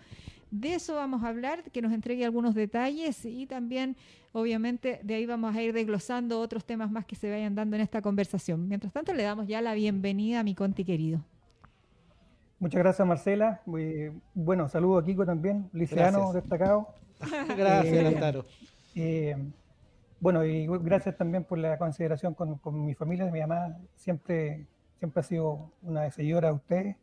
[0.52, 3.96] De eso vamos a hablar, que nos entregue algunos detalles y también,
[4.34, 7.84] obviamente, de ahí vamos a ir desglosando otros temas más que se vayan dando en
[7.84, 8.68] esta conversación.
[8.68, 11.24] Mientras tanto, le damos ya la bienvenida a mi Conti querido.
[12.60, 13.62] Muchas gracias, Marcela.
[13.66, 16.34] Muy- bueno, saludo a Kiko también, liceano Gracias.
[16.34, 16.88] destacado.
[17.58, 18.46] Gracias, Eh, Lautaro.
[19.02, 19.36] Eh,
[20.20, 23.26] bueno, y gracias también por la consideración con, con mi familia.
[23.32, 24.66] Mi mamá siempre,
[24.98, 26.96] siempre ha sido una seguidora de ustedes.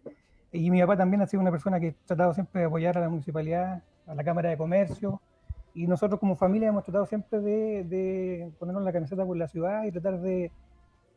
[0.52, 3.00] Y mi papá también ha sido una persona que ha tratado siempre de apoyar a
[3.00, 5.20] la municipalidad, a la Cámara de Comercio.
[5.74, 9.92] Y nosotros como familia hemos tratado siempre de, ponernos la camiseta por la ciudad y
[9.92, 10.50] tratar de,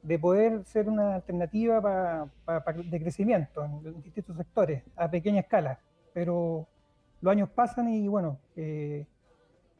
[0.02, 5.42] de poder ser una alternativa pa- pa- pa- de crecimiento en distintos sectores a pequeña
[5.42, 5.80] escala.
[6.14, 6.66] Pero
[7.22, 9.06] los años pasan y bueno, eh,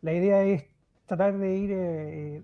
[0.02, 0.64] la idea es
[1.10, 2.42] tratar de ir eh, eh,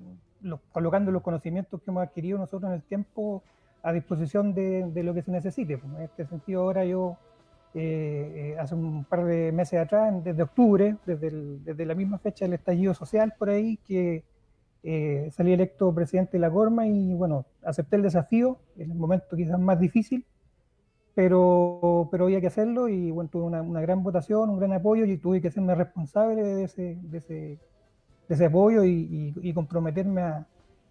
[0.73, 3.43] colocando los conocimientos que hemos adquirido nosotros en el tiempo
[3.83, 5.77] a disposición de, lo que se necesite.
[5.77, 5.93] pues.
[5.93, 7.17] En este sentido, ahora yo,
[7.75, 12.95] eh, hace un par de meses atrás, desde octubre, desde, la misma fecha del estallido
[12.95, 14.23] social por ahí, que
[15.31, 19.59] salí electo presidente de la Corma y bueno, acepté el desafío en el momento quizás
[19.59, 20.25] más difícil,
[21.15, 25.17] pero, pero había que hacerlo y bueno, tuve una, gran votación, un gran apoyo y
[25.17, 27.59] tuve que hacerme responsable de ese,
[28.27, 30.47] de ese apoyo y, y- y comprometerme a,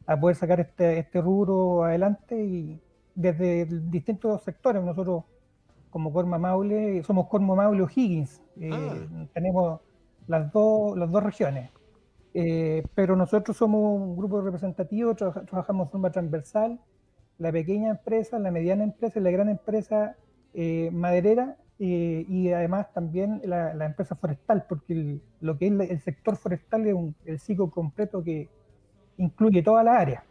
[0.07, 2.81] a poder sacar este, este rubro adelante y
[3.15, 4.83] desde distintos sectores.
[4.83, 5.25] Nosotros
[5.91, 9.27] como Corma Maule, somos Corma Maule O'Higgins, eh, Ah.
[9.33, 9.81] tenemos
[10.27, 11.71] las dos, las dos regiones.
[12.37, 16.81] Eh, pero nosotros somos un grupo representativo, trabaja- trabajamos de forma transversal,
[17.39, 20.17] la pequeña empresa, la mediana empresa y la gran empresa
[20.53, 25.73] eh, maderera eh, y además también la, la empresa forestal, porque el- lo que es
[25.91, 28.49] el sector forestal es un, el ciclo completo que
[29.17, 30.25] incluye toda la área.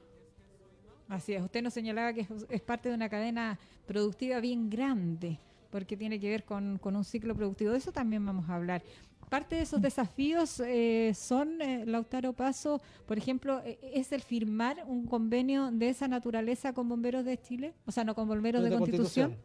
[1.09, 5.37] Así es, usted nos señalaba que es, es parte de una cadena productiva bien grande,
[5.69, 7.71] porque tiene que ver con, con un ciclo productivo.
[7.71, 8.81] De eso también vamos a hablar.
[9.29, 14.83] Parte de esos desafíos eh, son, eh, Lautaro Paso, por ejemplo, eh, es el firmar
[14.87, 18.69] un convenio de esa naturaleza con Bomberos de Chile, o sea, no con Bomberos de,
[18.77, 19.35] Constitución.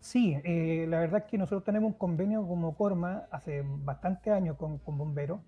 [0.00, 4.56] Sí, eh, la verdad es que nosotros tenemos un convenio como Corma hace bastantes años
[4.56, 5.40] con, con Bomberos.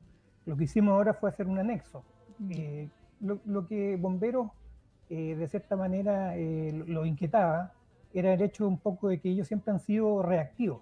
[0.46, 2.02] Lo que hicimos ahora fue hacer un anexo.
[2.50, 2.88] Eh,
[3.20, 4.50] lo, lo que Bomberos,
[5.10, 7.72] eh, de cierta manera, eh, lo- inquietaba
[8.14, 10.80] era el hecho un poco de que ellos siempre han sido reactivos.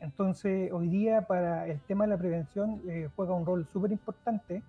[0.00, 2.82] Entonces, hoy día para el tema de la prevención
[3.16, 4.62] juega un rol súper importante,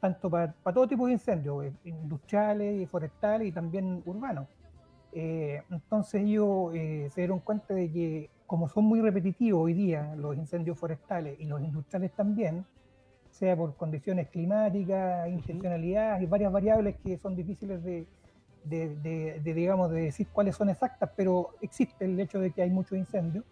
[0.00, 4.48] tanto para, para todo tipo de incendios, industriales, forestales y también urbanos.
[5.12, 10.14] Eh, entonces ellos eh, se dieron cuenta de que como son muy repetitivos hoy día
[10.16, 12.64] los incendios forestales y los industriales también,
[13.30, 18.06] sea por condiciones climáticas, intencionalidad y varias variables que son difíciles de,
[18.64, 22.62] de- de- de, digamos, de decir cuáles son exactas, pero existe el hecho de que
[22.62, 23.44] hay muchos incendios.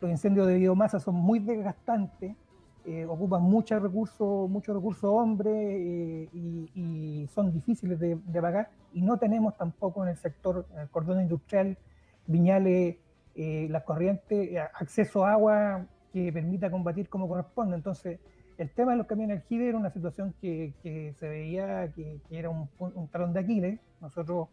[0.00, 2.34] Los incendios de biomasa son muy desgastantes,
[2.84, 8.70] eh, ocupan muchos recursos, muchos recursos hombres eh, y, son difíciles de, apagar.
[8.92, 11.78] Y no tenemos tampoco en el sector, cordón industrial,
[12.26, 12.96] viñales,
[13.34, 17.76] eh, las corrientes, eh, acceso a agua que permita combatir como corresponde.
[17.76, 18.20] Entonces,
[18.58, 22.38] el tema de los camiones aljibe era una situación que, que se veía que, que
[22.38, 23.80] era un, un talón de Aquiles.
[24.02, 24.48] Nosotros,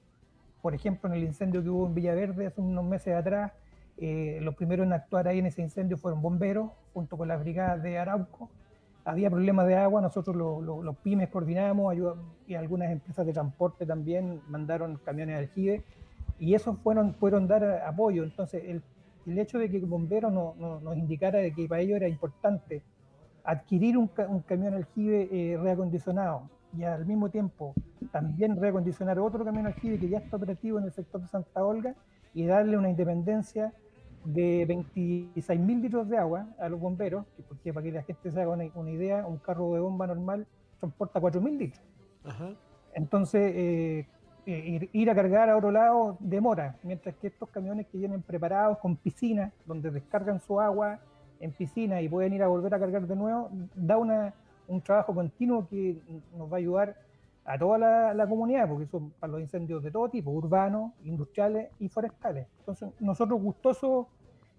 [0.61, 3.51] por ejemplo, en el incendio que hubo en Villaverde hace unos meses atrás,
[4.01, 7.81] eh, los primeros en actuar ahí en ese incendio fueron bomberos, junto con las brigadas
[7.83, 8.49] de Arauco.
[9.05, 11.95] Había problemas de agua, nosotros lo- lo- los pymes coordinamos
[12.47, 15.83] y algunas empresas de transporte también mandaron camiones de aljibe
[16.37, 18.23] y esos fueron, fueron dar apoyo.
[18.23, 18.81] Entonces, el,
[19.25, 22.81] el hecho de que bomberos no- no- nos indicara de que para ellos era importante
[23.43, 26.43] adquirir un, un camión aljibe eh, reacondicionado
[26.77, 27.73] y al mismo tiempo
[28.11, 31.95] también reacondicionar otro camión aljibe que ya está operativo en el sector de Santa Olga
[32.33, 33.73] y darle una independencia
[34.25, 38.31] de 26 mil litros de agua a los bomberos, que- porque para que la gente
[38.31, 40.45] se haga una, una idea, un carro de bomba normal
[40.79, 41.83] transporta 4 mil litros.
[42.23, 42.51] Ajá.
[42.93, 44.07] Entonces, eh,
[44.45, 48.21] eh, ir, ir a cargar a otro lado demora, mientras que estos camiones que vienen
[48.21, 50.99] preparados con piscinas, donde descargan su agua
[51.39, 54.33] en piscina y pueden ir a volver a cargar de nuevo, da una,
[54.67, 55.97] un trabajo continuo que
[56.37, 56.95] nos va a ayudar
[57.49, 61.89] a toda la, comunidad, porque son para los incendios de todo tipo, urbanos, industriales y
[61.89, 62.45] forestales.
[62.59, 64.05] Entonces, nosotros gustosos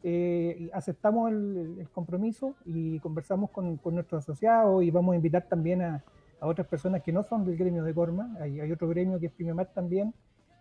[0.03, 6.03] eh, aceptamos el, compromiso y conversamos con, nuestros asociados y vamos a invitar también a,
[6.41, 9.67] otras personas que no son del gremio de Corma, hay, otro gremio que es Primemar
[9.73, 10.13] también,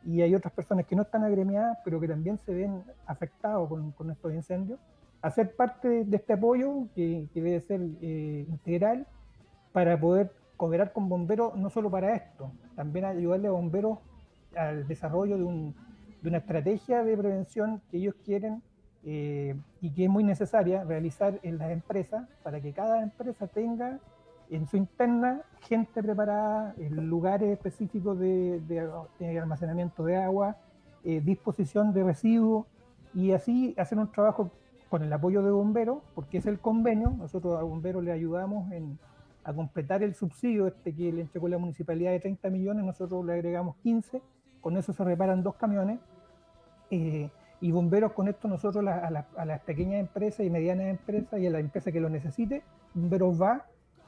[0.05, 3.91] y hay otras personas que no están agremiadas, pero que también se ven afectados con,
[3.93, 4.79] con estos incendios,
[5.23, 9.07] a ser parte de este apoyo que, que debe ser eh, integral
[9.71, 13.99] para poder cooperar con bomberos no solo para esto, también ayudarle a bomberos
[14.57, 15.73] al desarrollo de, un,
[16.21, 18.61] de una estrategia de prevención que ellos quieren
[19.05, 23.99] eh, y que es muy necesaria realizar en las empresas para que cada empresa tenga
[24.49, 30.57] en su interna gente preparada lugares específicos de almacenamiento de agua,
[31.05, 32.65] eh, disposición de residuos
[33.13, 34.51] y así hacer un trabajo
[34.89, 38.99] con el apoyo de bomberos, porque es el convenio, nosotros a bomberos le ayudamos en,
[39.49, 43.33] a completar el subsidio este que le entregó la municipalidad de 30 millones, nosotros le
[43.33, 44.21] agregamos 15,
[44.62, 45.99] con eso se reparan dos camiones.
[46.91, 47.29] eh,
[47.62, 51.47] y bomberos con esto nosotros a, la- a las pequeñas empresas y medianas empresas y
[51.47, 53.65] a la empresa que lo necesite, bomberos va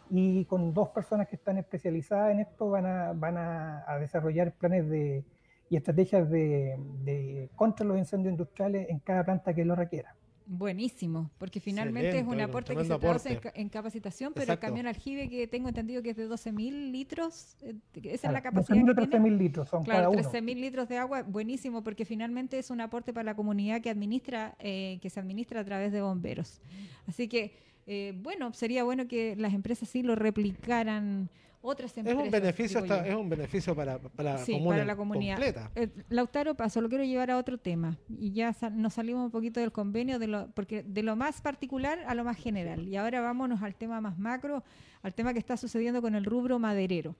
[0.10, 5.26] y con dos personas que están especializadas en esto van a, desarrollar planes de,
[5.70, 10.16] y estrategias de contra los incendios industriales en cada planta que lo requiera.
[10.48, 13.62] Buenísimo, porque finalmente es Excelente, un aporte que se traduce en, aporte.
[13.62, 14.66] en capacitación, pero Exacto.
[14.66, 18.42] el camión aljibe que tengo entendido que es de 12.000 litros, eh, esa es la
[18.42, 19.30] capacidad 12.000 que o tiene.
[19.30, 20.22] 13.000 litros son cada Claro, uno.
[20.22, 24.56] 13.000 litros de agua, buenísimo, porque finalmente es un aporte para la comunidad que administra,
[24.60, 26.62] eh, que se administra a través de bomberos.
[27.08, 27.56] Así que,
[27.88, 31.30] eh, bueno, sería bueno que las empresas sí lo replicaran,
[31.62, 33.12] otras Es un beneficio, digo hasta- yo.
[33.14, 35.36] es un beneficio para, para, la Sí, comuna para la comunidad.
[35.36, 35.72] completa.
[35.76, 37.98] Eh, Lautaro, paso, lo quiero llevar a otro tema.
[38.18, 41.42] Y ya sal- nos salimos un poquito del convenio, de lo, porque de lo más
[41.42, 42.88] particular a lo más general.
[42.88, 44.64] Y ahora vámonos al tema más macro,
[45.04, 47.16] al tema que está sucediendo con el rubro maderero.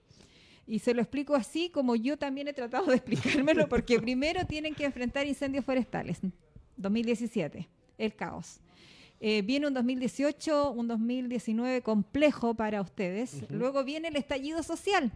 [0.66, 4.74] Y se lo explico así como yo también he tratado de explicármelo, porque primero tienen
[4.74, 6.20] que enfrentar incendios forestales.
[6.76, 8.60] 2017, el caos.
[9.24, 13.48] Eh, viene un 2018, un 2019 complejo para ustedes.
[13.50, 15.12] Luego viene el estallido social,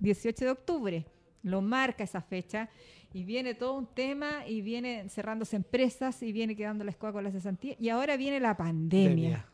[0.00, 1.06] 18 de octubre.
[1.44, 2.68] Lo marca esa fecha
[3.14, 7.22] y viene todo un tema y viene cerrándose empresas y viene quedando la escuela con
[7.22, 7.76] la cesantía.
[7.78, 9.46] Y ahora viene la pandemia,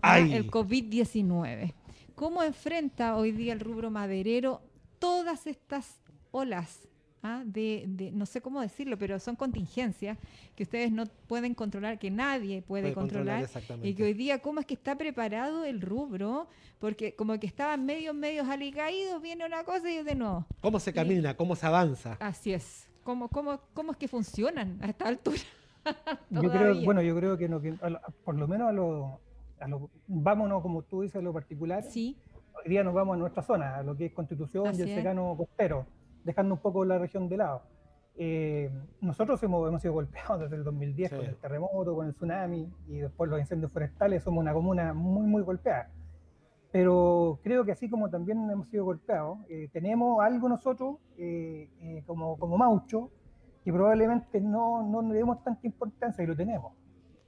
[0.00, 0.14] ¿ah?
[0.14, 0.32] Ay.
[0.32, 1.74] el COVID-19.
[2.14, 4.62] ¿Cómo enfrenta hoy día el rubro maderero
[4.98, 6.87] todas estas olas?
[7.22, 7.42] ¿Ah?
[7.44, 10.18] De, de- no sé cómo decirlo, pero son contingencias
[10.54, 13.88] que ustedes no pueden controlar, que nadie puede, Puede controlar, controlar, exactamente.
[13.88, 17.84] y que hoy día cómo es que está preparado el rubro, porque como que estaban
[17.86, 20.46] medios, medios alicaídos, viene una cosa y de nuevo.
[20.60, 21.34] ¿Cómo se camina?
[21.36, 22.16] ¿Cómo se avanza?
[22.20, 22.88] Así es.
[23.04, 25.38] ¿Cómo, cómo, cómo es que funcionan a esta altura?
[26.30, 29.20] Yo creo, bueno, yo creo que, no, que a lo- por lo menos a lo,
[29.60, 31.82] a lo- vámonos, como tú dices, a lo particular.
[31.82, 32.16] Sí,
[32.62, 34.88] Hoy día nos vamos a nuestra zona, a lo que es Constitución Así y el
[34.90, 34.94] es.
[34.96, 35.86] secano costero,
[36.28, 37.62] dejando un poco la región de lado.
[38.20, 41.16] Eh, nosotros hemos, hemos sido golpeados desde el 2010 Sí.
[41.16, 44.22] con el terremoto, con el tsunami y después los incendios forestales.
[44.22, 45.90] Somos una comuna muy, muy golpeada.
[46.70, 52.02] Pero creo que así como también hemos sido golpeados, eh, tenemos algo nosotros eh, eh,
[52.06, 53.10] como, como Maucho
[53.64, 56.72] que probablemente no, no le demos tanta importancia y lo tenemos.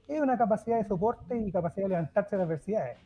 [0.07, 2.97] Es una capacidad de soporte y capacidad de levantarse a las adversidades.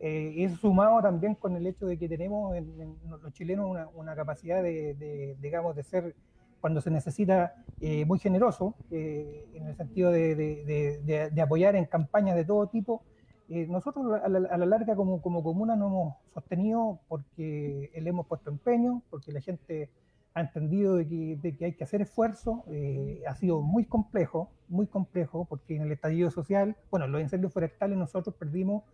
[0.00, 4.16] Eh, y eso sumado también con el hecho de que tenemos en, los chilenos una,
[4.16, 6.16] capacidad de, digamos, de ser,
[6.60, 12.44] cuando se necesita, eh, muy generoso, eh, en el sentido de, apoyar en campañas de
[12.44, 13.02] todo tipo.
[13.48, 18.48] Eh, nosotros a la, larga como, como comuna nos hemos sostenido porque le hemos puesto
[18.48, 19.90] empeño, porque la gente
[20.34, 22.64] ha entendido de que hay que hacer esfuerzo.
[22.68, 27.52] eh, ha sido muy complejo, muy complejo, porque en el estallido social, bueno, los incendios
[27.52, 28.84] forestales nosotros perdimos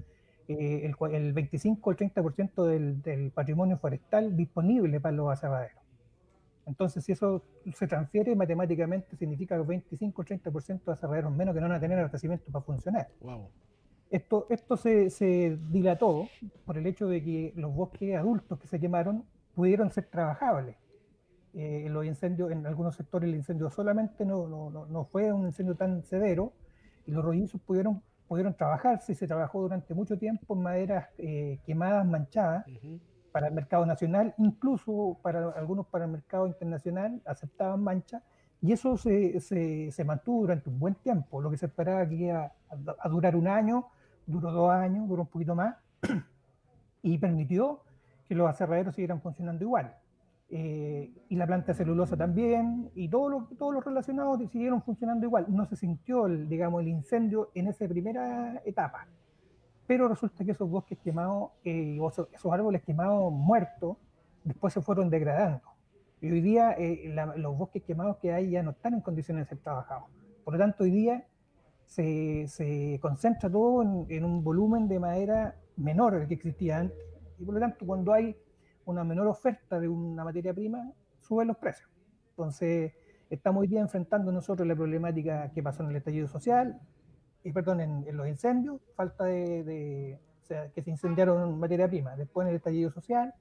[0.49, 5.83] eh, el, el 25 o el 30% del, del patrimonio forestal disponible para los aserraderos.
[6.67, 7.43] Entonces, si eso
[7.75, 11.81] se transfiere matemáticamente, significa que 25 o 30% de aserraderos menos que no van a
[11.81, 13.09] tener abastecimiento para funcionar.
[13.21, 13.49] Wow.
[14.11, 16.29] Esto, esto se, se dilató
[16.65, 20.77] por el hecho de que los bosques adultos que se quemaron pudieron ser trabajables.
[21.55, 25.47] Eh, los incendios, en algunos sectores el incendio solamente no, no, no- no fue un
[25.47, 26.53] incendio tan severo
[27.07, 32.07] y los rollizos pudieron, pudieron trabajarse se trabajó durante mucho tiempo en maderas eh, quemadas,
[32.07, 32.65] manchadas,
[33.33, 38.23] para el mercado nacional, incluso para algunos para el mercado internacional, aceptaban mancha,
[38.63, 41.43] y eso se, se, se mantuvo durante un buen tiempo.
[41.43, 42.53] Lo que se esperaba que iba a,
[42.99, 43.89] a durar un año,
[44.27, 45.77] duró dos años, duró un poquito más,
[47.03, 47.83] y permitió
[48.27, 49.95] que los aserraderos siguieran funcionando igual.
[50.49, 55.47] Eh, y la planta celulosa también, y todos los todos los relacionados siguieron funcionando igual.
[55.49, 59.09] No se sintió, el, digamos, el incendio en esa primera etapa
[59.89, 63.97] pero resulta que esos bosques quemados, eh, o esos, esos árboles quemados muertos,
[64.43, 65.63] después se fueron degradando.
[66.21, 69.45] Y hoy día eh, la- los bosques quemados que hay ya no están en condiciones
[69.45, 70.09] de ser trabajados.
[70.45, 71.25] Por lo tanto, hoy día
[71.85, 76.99] se, se concentra todo en, en un volumen de madera menor al que existía antes.
[77.39, 78.35] Y por lo tanto, cuando hay
[78.87, 81.91] una menor oferta de una materia prima, suben los precios.
[82.31, 82.93] Entonces,
[83.31, 86.81] estamos hoy día enfrentando nosotros la problemática que pasó en el estallido social,
[87.45, 92.17] y perdón, en, en los incendios, falta de, de sea, que se incendiaron materia prima.
[92.17, 93.35] Después en el estallido social,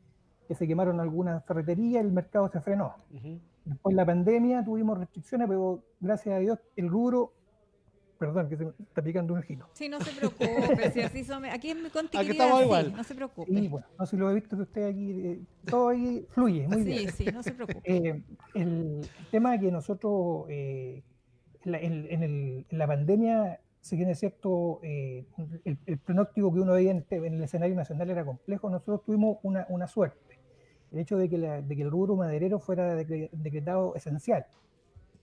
[0.47, 2.95] que se quemaron algunas ferreterías, el mercado se frenó.
[3.63, 7.33] Después la pandemia, tuvimos restricciones, pero gracias a Dios el rubro,
[8.17, 9.67] perdón, que se me está picando un giro.
[9.73, 10.45] Sí, no se preocupe.
[10.93, 12.93] si así somos- aquí en mi conti Aquí estamos sí, igual.
[12.95, 13.51] no se preocupe.
[13.51, 16.67] Y bueno, no sé si lo he visto que usted aquí, eh, todo ahí fluye,
[16.67, 17.11] muy sí, bien.
[17.11, 17.81] sí, no se preocupe.
[17.83, 18.21] Eh,
[18.53, 19.01] el
[19.31, 21.03] tema que nosotros, eh,
[21.63, 25.25] en, la, en- en el- en la pandemia, si bien es cierto, el,
[25.85, 29.65] el pronóstico que uno veía en, en el escenario nacional era complejo, nosotros tuvimos una,
[29.69, 30.39] una suerte.
[30.91, 34.45] El hecho de que, la- de que el rubro maderero fuera decre- decretado esencial.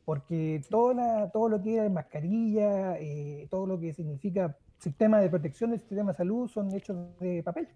[0.05, 5.31] Porque todo, la, todo lo que era mascarilla, eh, todo lo que significa sistema de
[5.31, 7.69] protección del sistema de salud son hechos de papel.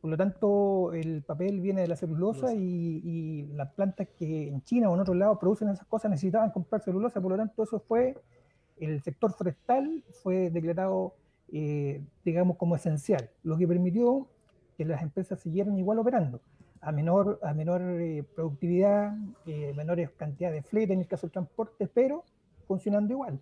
[0.00, 4.62] Por lo tanto, el papel viene de la celulosa y, y las plantas que en
[4.62, 7.80] China o en otros lados producen esas cosas necesitaban comprar celulosa, por lo tanto, eso
[7.80, 8.16] fue,
[8.78, 11.14] el sector forestal fue declarado,
[11.50, 14.28] eh, digamos, como esencial, lo que permitió
[14.76, 16.40] que las empresas siguieran igual operando,
[16.80, 21.32] a menor, a menor eh, productividad, eh, menores cantidades de flete en el caso del
[21.32, 22.24] transporte, pero
[22.66, 23.40] funcionando igual.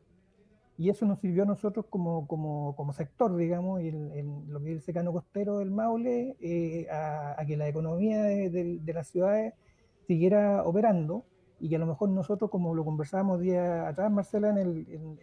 [0.78, 4.60] Y eso nos sirvió a nosotros como, como, como sector, digamos, y en, en lo
[4.60, 8.78] que es el secano costero del Maule, eh, a, a que la economía de, de-
[8.80, 9.54] de las ciudades
[10.06, 11.24] siguiera operando
[11.58, 15.18] y que a lo mejor nosotros, como lo conversábamos día atrás, Marcela, en el, en-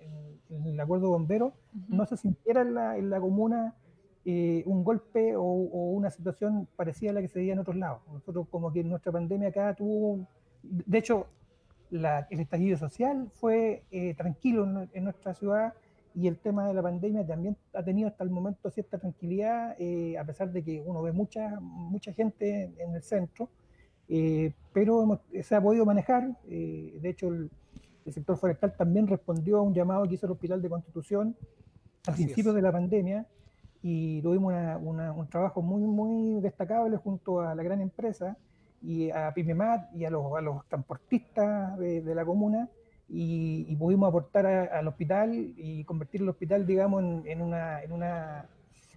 [0.50, 1.96] en- el acuerdo bombero, Ujú.
[1.96, 3.76] no se sintiera en la, en la comuna
[4.26, 7.76] eh, un golpe o, o una situación parecida a la que se veía en otros
[7.76, 8.02] lados.
[8.12, 10.26] Nosotros como que nuestra pandemia acá tuvo,
[10.64, 11.28] de hecho,
[11.90, 15.74] la- el estallido social fue eh, tranquilo en, en nuestra ciudad
[16.16, 20.18] y el tema de la pandemia también ha tenido hasta el momento cierta tranquilidad, eh,
[20.18, 23.50] a pesar de que uno ve mucha, mucha gente en el centro,
[24.10, 26.38] eh, pero hemos- se ha podido manejar.
[26.48, 27.50] eh, de hecho, el,
[28.06, 31.36] el sector forestal también respondió a un llamado que hizo el Hospital de Constitución
[32.08, 32.56] al Así principio es.
[32.56, 33.26] de la pandemia
[33.84, 38.36] y tuvimos una- una- un trabajo muy, muy destacable junto a la gran empresa
[38.82, 42.70] y a Pymemat y a los, a los transportistas de, de la comuna
[43.10, 47.84] y, y pudimos aportar a- al hospital y convertir el hospital, digamos, en, en una,
[47.84, 48.48] en una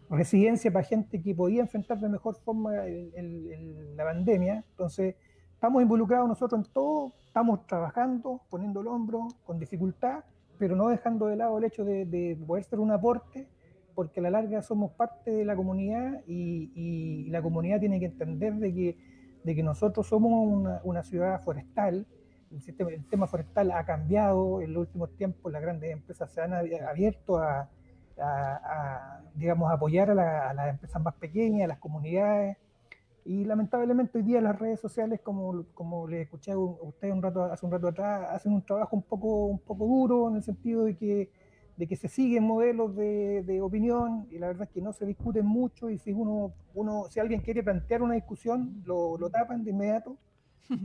[0.08, 4.64] residencia para gente que podía enfrentar de mejor forma el- el- el- la pandemia.
[4.70, 5.16] Entonces,
[5.52, 10.20] estamos involucrados nosotros en todo, estamos trabajando, poniendo el hombro, con dificultad,
[10.58, 13.48] pero no dejando de lado el hecho de, de poder ser un aporte,
[13.96, 18.06] porque a la larga somos parte de la comunidad y, y la comunidad tiene que
[18.06, 18.98] entender de que,
[19.44, 22.06] de que nosotros somos una, una ciudad forestal,
[22.52, 24.62] el, sistema, el tema forestal ha cambiado.
[24.62, 27.70] En los últimos tiempos, las grandes empresas se han abi- abierto a,
[28.18, 28.60] a-
[29.18, 32.56] a, digamos, apoyar a, la- a las empresas más pequeñas, a las comunidades,
[33.24, 37.42] y lamentablemente hoy día las redes sociales, como, como le escuché a usted un rato,
[37.44, 40.84] hace un rato atrás, hacen un trabajo un poco, un poco duro en el sentido
[40.84, 41.30] de que,
[41.76, 45.04] de que se siguen modelos de, de opinión y la verdad es que no se
[45.04, 49.62] discuten mucho y si uno, uno si alguien quiere plantear una discusión, lo, lo tapan
[49.62, 50.16] de inmediato,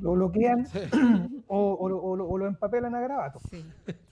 [0.01, 0.65] lo bloquean
[1.47, 3.39] o, o lo- o lo- o lo empapelan a grabato.
[3.49, 3.63] Sí,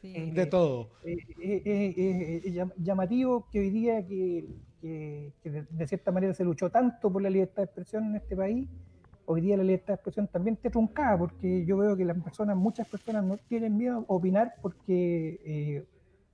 [0.01, 0.13] sí.
[0.15, 0.89] Eh, De todo.
[1.03, 4.45] eh, eh, eh, eh, eh, llam- llamativo que hoy día que,
[4.81, 8.15] que- que de, de cierta manera se luchó tanto por la libertad de expresión en
[8.15, 8.67] este país,
[9.25, 12.55] hoy día la libertad de expresión también está truncada porque yo veo que las personas,
[12.55, 15.85] muchas personas no tienen miedo a opinar porque eh,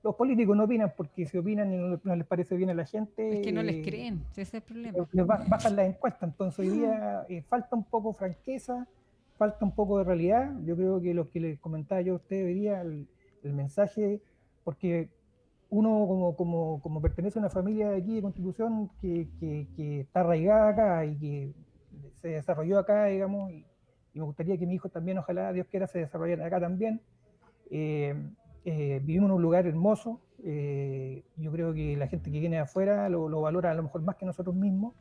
[0.06, 2.86] los políticos no opinan porque si opinan y no, no les parece bien a la
[2.86, 3.40] gente.
[3.40, 5.04] Es que no les eh, creen, ese es el problema.
[5.10, 6.30] les bajan las encuestas.
[6.30, 8.86] Entonces hoy día eh, falta un poco franqueza,
[9.36, 10.52] falta un poco de realidad.
[10.64, 13.08] Yo creo que lo que les comentaba yo a ustedes hoy día, el,
[13.42, 14.20] el mensaje,
[14.62, 15.08] porque
[15.70, 20.00] uno como, como, como pertenece a una familia de aquí de Constitución que, que, que
[20.02, 21.52] está arraigada acá y que
[22.14, 23.66] se desarrolló acá, digamos, y,
[24.14, 27.00] y me gustaría que mi hijo también, ojalá Dios quiera, se desarrollara acá también.
[27.72, 28.14] Eh,
[28.66, 32.62] eh, vivimos en un lugar hermoso, eh, yo creo que la gente que viene de
[32.62, 34.92] afuera lo, lo valora a lo mejor más que nosotros mismos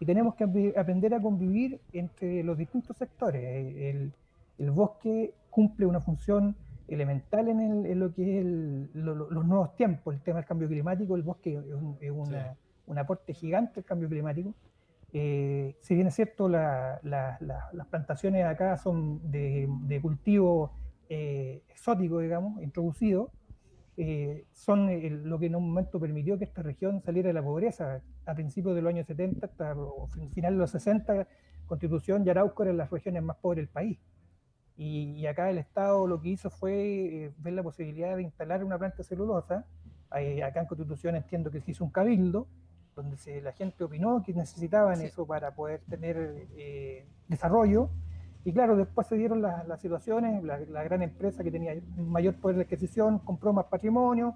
[0.00, 0.44] y tenemos que
[0.76, 3.42] aprender a convivir entre los distintos sectores.
[3.44, 4.12] El,
[4.58, 6.56] el bosque cumple una función
[6.88, 10.38] elemental en, el- en lo que es el- lo- lo- los nuevos tiempos, el tema
[10.38, 12.28] del cambio climático, el bosque es un, es una-
[12.86, 14.54] un aporte gigante al cambio climático.
[15.12, 20.72] Eh, si bien es cierto, la- la- la- las plantaciones acá son de, de cultivo
[21.10, 23.30] eh, exótico, digamos, introducido,
[23.96, 27.42] eh, son el- lo que en un momento permitió que esta región saliera de la
[27.42, 28.00] pobreza.
[28.24, 31.26] A principios de los años 70 hasta o fin- final de los 60,
[31.66, 33.98] Constitución y Arauco eran las regiones más pobres del país.
[34.76, 36.74] Y, y acá el Estado lo que hizo fue
[37.26, 39.66] eh, ver la posibilidad de instalar una planta celulosa.
[40.18, 42.46] Eh, acá en Constitución entiendo que se hizo un cabildo,
[42.96, 45.06] donde se- la gente opinó que necesitaban Sí.
[45.06, 47.90] eso para poder tener eh, desarrollo.
[48.44, 52.56] Y claro, después se dieron las, situaciones, la, la gran empresa que tenía mayor poder
[52.56, 54.34] de adquisición compró más patrimonio,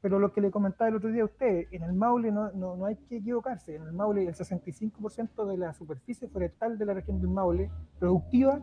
[0.00, 2.76] Pero lo que le comentaba el otro día a usted, en el Maule no, no,
[2.76, 3.76] no hay que equivocarse.
[3.76, 8.60] En el Maule el 65% de la superficie forestal de la región del Maule productiva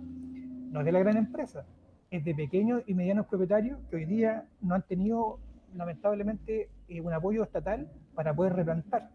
[0.74, 1.66] no es de la gran empresa,
[2.10, 5.40] es de pequeños y medianos propietarios que hoy día no han tenido
[5.76, 9.10] lamentablemente eh, un apoyo estatal para poder replantar.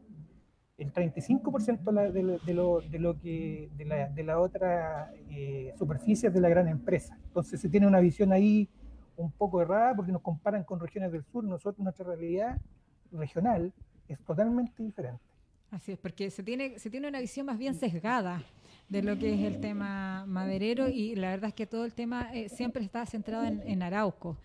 [0.79, 5.11] El 35% la- de, lo, de, lo, de lo que de la, de la otra
[5.29, 7.18] eh, superficie de la gran empresa.
[7.24, 8.68] Entonces se tiene una visión ahí
[9.16, 11.43] un poco errada porque nos comparan con regiones del sur.
[11.43, 12.61] Nosotros nuestra realidad
[13.11, 13.72] regional
[14.07, 15.20] es totalmente diferente.
[15.72, 18.43] Así es, porque se tiene, se tiene una visión más bien sesgada
[18.89, 22.31] de lo que es el tema maderero y la verdad es que todo el tema
[22.33, 24.39] eh, siempre está centrado en, en Arauco.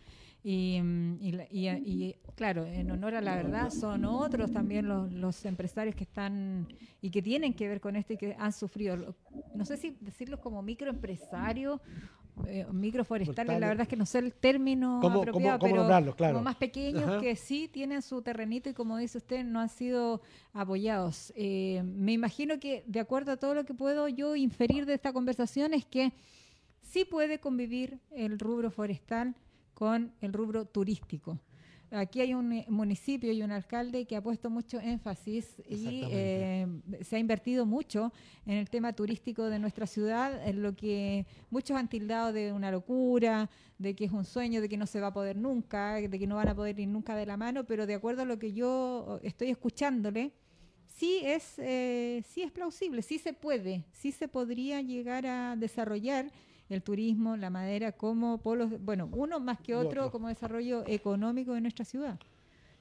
[0.44, 5.12] Y, mm, y y- y, claro, en honor a la verdad, son otros también los,
[5.14, 6.68] los empresarios que están
[7.02, 9.16] y que tienen que ver con esto y que han sufrido,
[9.56, 11.80] no sé si decirlos como microempresarios,
[12.48, 13.62] eh, microforestales, Forestales.
[13.62, 16.16] la verdad es que no sé el término ¿Cómo- apropiado, cómo- cómo pero?
[16.16, 16.34] Claro.
[16.34, 17.20] como más pequeños Ajá.
[17.22, 20.22] que sí tienen su terrenito y como dice usted, no han sido
[20.52, 21.32] apoyados.
[21.38, 25.14] Eh, me imagino que de acuerdo a todo lo que puedo yo inferir de esta
[25.14, 26.12] conversación es que
[26.82, 29.36] sí puede convivir el rubro forestal
[29.74, 31.40] con el rubro turístico.
[31.94, 36.68] Aquí hay un eh, municipio y un alcalde que ha puesto mucho énfasis y eh,
[37.02, 38.12] se ha invertido mucho
[38.48, 42.72] en el tema turístico de nuestra ciudad, en lo que muchos han tildado de una
[42.72, 43.48] locura,
[43.78, 46.26] de que es un sueño, de que no se va a poder nunca, de que
[46.26, 48.54] no van a poder ir nunca de la mano, pero de acuerdo a lo que
[48.54, 50.32] yo estoy escuchándole,
[50.88, 56.32] sí es, eh, sí es plausible, sí se puede, sí se podría llegar a desarrollar
[56.74, 60.12] el turismo, la madera como polos, bueno, uno más que otro otro.
[60.12, 62.20] como desarrollo económico de nuestra ciudad.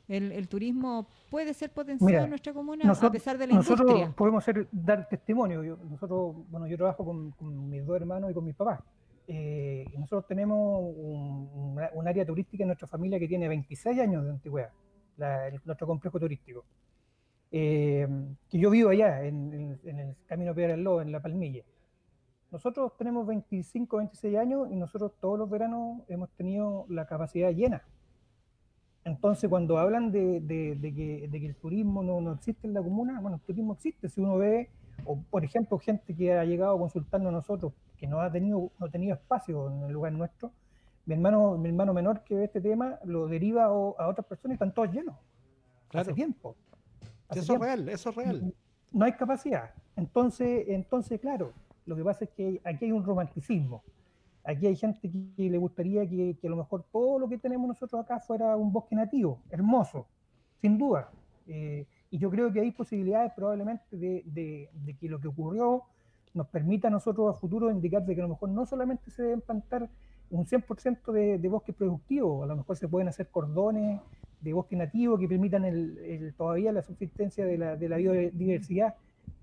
[0.09, 3.89] El, el turismo puede ser potenciado Mira, en nuestra comuna a pesar de la nosotros
[3.89, 4.17] industria.
[4.17, 5.63] podemos ser, dar testimonio.
[5.63, 8.81] Yo- nosotros, bueno, yo trabajo con, con mis dos hermanos y con mis papás.
[9.29, 14.71] Eh, nosotros tenemos un área turística en nuestra familia que tiene 26 años de antigüedad,
[15.17, 16.65] la- el- nuestro complejo turístico.
[17.51, 18.09] Eh,
[18.51, 21.63] que yo vivo allá, en, en- en el Camino Piedra del Lobo, en La Palmilla.
[22.53, 27.83] Nosotros tenemos 25, 26 años y nosotros todos los veranos hemos tenido la capacidad llena.
[29.05, 32.75] Entonces, cuando hablan de, de- de que, de que el turismo no, no existe en
[32.75, 34.11] la comuna, bueno, el turismo existe.
[34.11, 34.69] Si uno ve,
[35.07, 38.71] o por ejemplo, gente que ha llegado a consultarnos a nosotros, que no ha tenido,
[38.79, 40.53] no ha tenido espacio en el lugar nuestro,
[41.07, 44.57] mi hermano, mi hermano menor que ve este tema lo deriva a, otras personas y
[44.57, 45.17] están todos llenos.
[45.89, 46.03] Claro.
[46.03, 46.55] Hace tiempo.
[47.29, 48.55] Hace Eso es real, eso es real.
[48.93, 49.71] No hay capacidad.
[49.97, 51.53] Entonces, entonces, claro,
[51.87, 53.83] lo que pasa es que aquí hay un romanticismo.
[54.45, 58.03] Aquí hay gente que, le gustaría que, a lo mejor todo lo que tenemos nosotros
[58.03, 60.07] acá fuera un bosque nativo, hermoso,
[60.61, 61.11] sin duda.
[61.47, 64.69] Eh, y yo creo que hay posibilidades probablemente de
[64.99, 65.85] que lo que ocurrió
[66.35, 69.23] nos permita a nosotros a futuro indicar de que a lo mejor no solamente se
[69.23, 69.89] deben plantar
[70.31, 74.01] un 100% de, de bosque productivo, a lo mejor se pueden hacer cordones
[74.41, 78.95] de bosque nativo que permitan el- el- todavía la subsistencia de la, de la biodiversidad,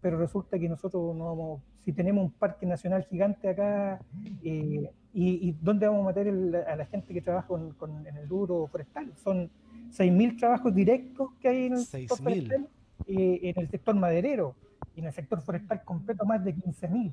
[0.01, 3.99] pero resulta que nosotros no vamos, si tenemos un parque nacional gigante acá,
[4.43, 8.05] eh, y, y dónde vamos a meter el- a la gente que trabaja con, con-
[8.05, 9.11] en el rubro forestal?
[9.15, 9.49] Son
[9.89, 12.23] 6.000 trabajos directos que hay en el sector 6.000.
[12.23, 12.67] forestal,
[13.07, 14.55] eh, en el sector maderero,
[14.95, 17.11] y en el sector forestal completo más de 15.000.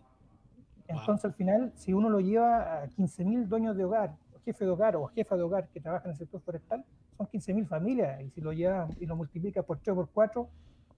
[0.88, 4.70] Entonces, al final, si uno lo lleva a 15.000 dueños de hogar, o jefe de
[4.70, 6.84] hogar o jefa de hogar que trabajan en el sector forestal,
[7.16, 8.20] son 15.000 familias.
[8.20, 10.48] Y si lo lleva y lo multiplica por 3 o por 4,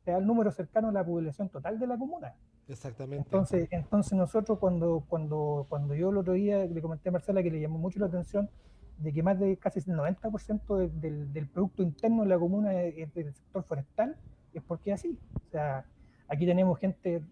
[0.09, 2.33] te da el número cercano a la población total de la comuna.
[2.67, 3.17] Exactamente.
[3.27, 7.51] Entonces, entonces nosotros cuando, cuando, cuando yo el otro día le comenté a Marcela que
[7.51, 8.49] le llamó mucho la atención
[8.97, 12.73] de que más de casi el 90% de- del, del Producto Interno de la comuna
[12.83, 14.17] es, del sector forestal,
[14.55, 15.19] es porque así.
[15.47, 15.85] O sea,
[16.27, 17.23] aquí tenemos gente,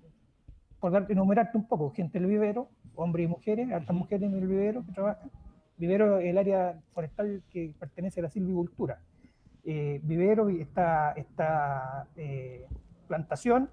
[0.79, 4.47] por darte, enumerarte un poco, gente del vivero, hombres y mujeres, altas mujeres en el
[4.47, 5.31] vivero que trabajan.
[5.79, 9.01] Vivero es el área forestal que pertenece a la silvicultura.
[9.69, 12.69] Eh, vivero y está, está eh,
[13.09, 13.69] plantación,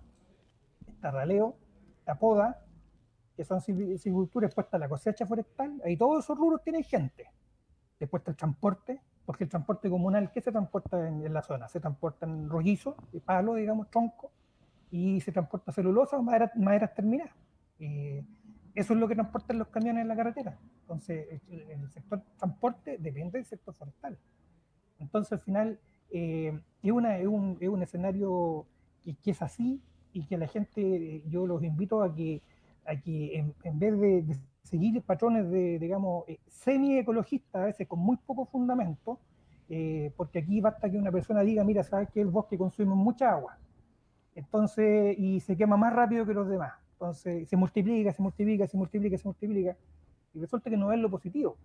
[0.87, 1.55] está raleo,
[1.99, 2.65] está poda,
[3.37, 7.29] que son silvi- silvicultura, después está la cosecha forestal, ahí todos esos rubros tienen gente.
[7.99, 11.67] Después está el transporte, porque el transporte comunal, ¿qué se transporta en, la zona?
[11.67, 14.31] Se transportan rollizos, de palo, digamos, tronco,
[14.89, 17.35] y se transporta celulosa o madera- maderas terminadas.
[17.79, 18.25] Eh,
[18.73, 20.57] eso es lo que transportan los camiones en la carretera.
[20.81, 24.17] Entonces, el sector transporte depende del sector forestal.
[25.03, 25.79] Entonces, al final,
[26.11, 28.65] eh, es, una, es, un, es un escenario
[29.03, 29.79] que, que es así
[30.13, 32.41] y que la gente, eh, yo los invito a que,
[32.85, 37.87] a que en, en vez de, de seguir patrones de, digamos, eh, semi-ecologistas, a veces
[37.87, 39.19] con muy poco fundamento,
[39.69, 43.31] eh, porque aquí basta que una persona diga, mira, sabes que el bosque consume mucha
[43.31, 43.57] agua,
[44.35, 48.77] entonces, y se quema más rápido que los demás, entonces se multiplica, se multiplica, se
[48.77, 49.77] multiplica, se multiplica,
[50.33, 51.57] y resulta que no ven lo positivo,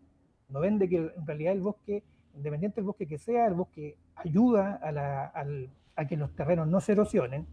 [0.48, 2.02] no ven de que en realidad el bosque
[2.34, 6.68] independiente del bosque que sea, el bosque ayuda a, la- al- a que los terrenos
[6.68, 7.46] no se erosionen,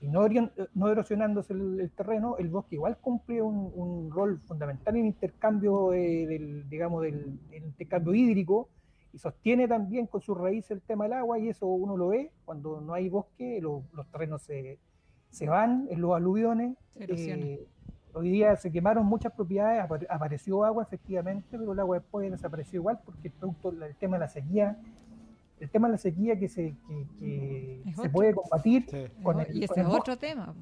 [0.00, 0.26] y no,
[0.90, 5.92] erosionándose el, el terreno, el bosque igual cumple un, un rol fundamental en el intercambio,
[5.94, 8.68] eh, del, digamos, del, del intercambio hídrico,
[9.12, 12.30] y sostiene también con sus raíces el tema del agua, y eso uno lo ve
[12.44, 14.78] cuando no hay bosque, lo- los terrenos se,
[15.30, 16.76] se van en los aluviones.
[16.90, 17.06] Se
[17.42, 17.66] eh,
[18.16, 22.80] hoy día se quemaron muchas propiedades, apare- apareció agua efectivamente, pero el agua después desapareció
[22.80, 24.78] igual porque el, producto, el tema de la sequía,
[25.60, 26.74] el tema de la sequía que se,
[27.18, 28.12] que, se otro.
[28.12, 29.06] puede combatir Sí.
[29.22, 30.54] con el, y ese con es otro tema.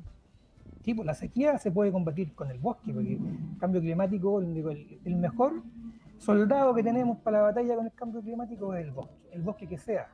[0.85, 5.17] Sí, pues la sequía se puede combatir con el bosque, porque el cambio climático, el
[5.17, 5.63] mejor
[6.19, 9.67] soldado que tenemos para la batalla con el cambio climático es el bosque, el bosque
[9.67, 10.09] que sea.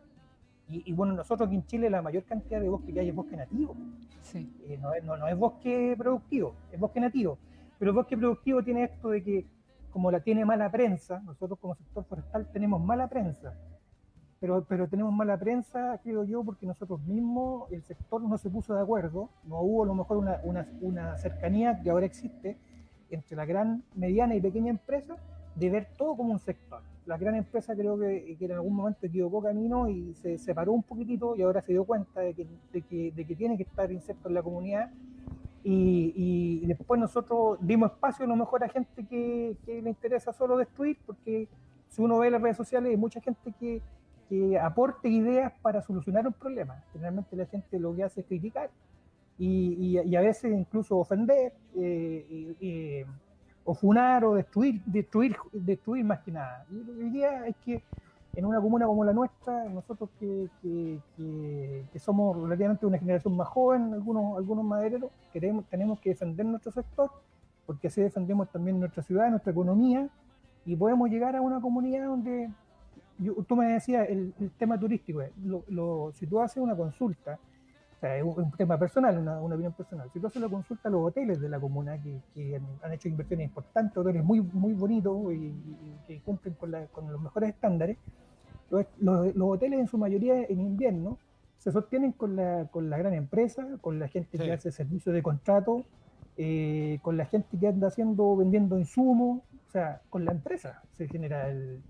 [0.71, 3.15] Y, y bueno, nosotros aquí en Chile la mayor cantidad de bosque que hay es
[3.15, 3.75] bosque nativo,
[4.23, 4.49] Sí.
[4.69, 7.39] eh, no, es, no, no es bosque productivo, es bosque nativo.
[7.79, 9.47] Pero el bosque productivo tiene esto de que,
[9.91, 13.55] como la tiene mala prensa, nosotros como sector forestal tenemos mala prensa.
[14.39, 18.75] Pero, pero tenemos mala prensa, creo yo, porque nosotros mismos, el sector no se puso
[18.75, 22.57] de acuerdo, no hubo a lo mejor una, una, una cercanía que ahora existe
[23.11, 25.17] entre la gran, mediana y pequeña empresa
[25.57, 26.81] de ver todo como un sector.
[27.07, 30.83] La gran empresa creo que, que en algún momento equivocó camino y se separó un
[30.83, 34.91] poquitito y ahora se dio cuenta de que, tiene que estar inserto en la comunidad
[35.63, 40.99] y, después nosotros dimos espacio a lo mejor a gente que, le interesa solo destruir,
[41.07, 41.49] porque
[41.89, 43.83] si uno ve las redes sociales hay mucha gente que,
[44.61, 46.85] aporte ideas para solucionar un problema.
[46.93, 48.71] Generalmente la gente lo que hace es criticar
[49.39, 53.05] y, a veces incluso ofender, eh, y- y-
[53.65, 56.65] o funar o destruir, destruir, destruir más que nada.
[56.71, 57.83] Y hoy día es que
[58.35, 63.37] en una comuna como la nuestra, nosotros que, que- que- que somos relativamente una generación
[63.37, 67.11] más joven, algunos, algunos madereros, queremos, tenemos que defender nuestro sector,
[67.67, 70.09] porque así defendemos también nuestra ciudad, nuestra economía,
[70.65, 72.51] y podemos llegar a una comunidad donde,
[73.49, 77.39] tú me decías, el, tema turístico, eh, lo- lo- si tú haces una consulta,
[78.01, 80.89] o sea, es un, tema personal, una, una opinión personal, si tú haces la consulta
[80.89, 84.41] a los hoteles de la comuna que, que han, han hecho inversiones importantes, hoteles muy,
[84.41, 87.99] muy bonitos y, y que cumplen con, la- con los mejores estándares,
[88.71, 91.19] los, los- los hoteles en su mayoría en invierno
[91.59, 94.45] se sostienen con la, con la gran empresa, con la gente Sí.
[94.45, 95.85] que hace servicio de contrato,
[96.39, 101.07] eh, con la gente que anda haciendo, vendiendo insumos, o sea, con la empresa se
[101.07, 101.83] genera el...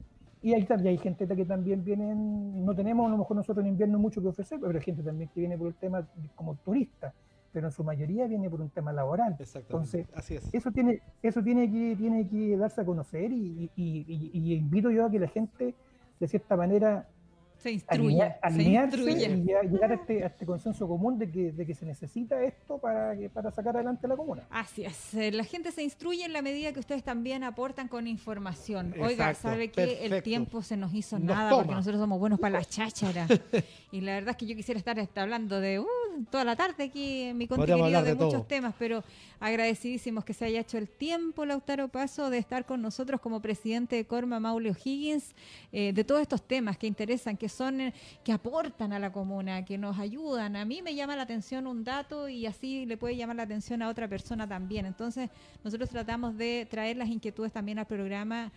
[0.42, 3.72] Y hay, y hay gente que también vienen, no tenemos a lo mejor nosotros en
[3.72, 7.12] invierno mucho que ofrecer, pero hay gente también que viene por el tema como turista,
[7.52, 9.36] pero en su mayoría viene por un tema laboral.
[9.68, 10.48] Entonces, Así es.
[10.54, 14.90] eso tiene, eso tiene que, tiene que darse a conocer y, y- y- y invito
[14.90, 15.74] yo a que la gente,
[16.18, 17.06] de cierta manera,
[17.62, 18.16] Se instruye.
[18.16, 19.26] alinea- se alinearse instruye.
[19.36, 22.42] y llega- llegar a este, a este consenso común de que, de que se necesita
[22.42, 24.42] esto para, que- para sacar adelante la comuna.
[24.50, 28.06] Así es, eh, la gente se instruye en la medida que ustedes también aportan con
[28.06, 28.94] información.
[29.00, 31.62] Oiga, ¿sabe que El tiempo se nos hizo Nos nada toma.
[31.62, 33.30] porque nosotros somos buenos para las chácharas.
[33.92, 35.86] y la verdad es que yo quisiera estar este, hablando de uh,
[36.30, 39.02] toda la tarde aquí en mi contenido de, de muchos temas, pero
[39.50, 43.96] agradecidísimos que se haya hecho el tiempo, Lautaro Paso, de estar con nosotros como presidente
[43.96, 45.34] de Corma, Maule O'Higgins,
[45.72, 47.94] eh, de todos estos temas que interesan, que son, eh,
[48.24, 50.56] que aportan a la comuna, que nos ayudan.
[50.56, 53.82] A mí me llama la atención un dato y así le puede llamar la atención
[53.82, 54.86] a otra persona también.
[54.86, 55.30] Entonces,
[55.62, 58.50] nosotros tratamos de traer las inquietudes también al programa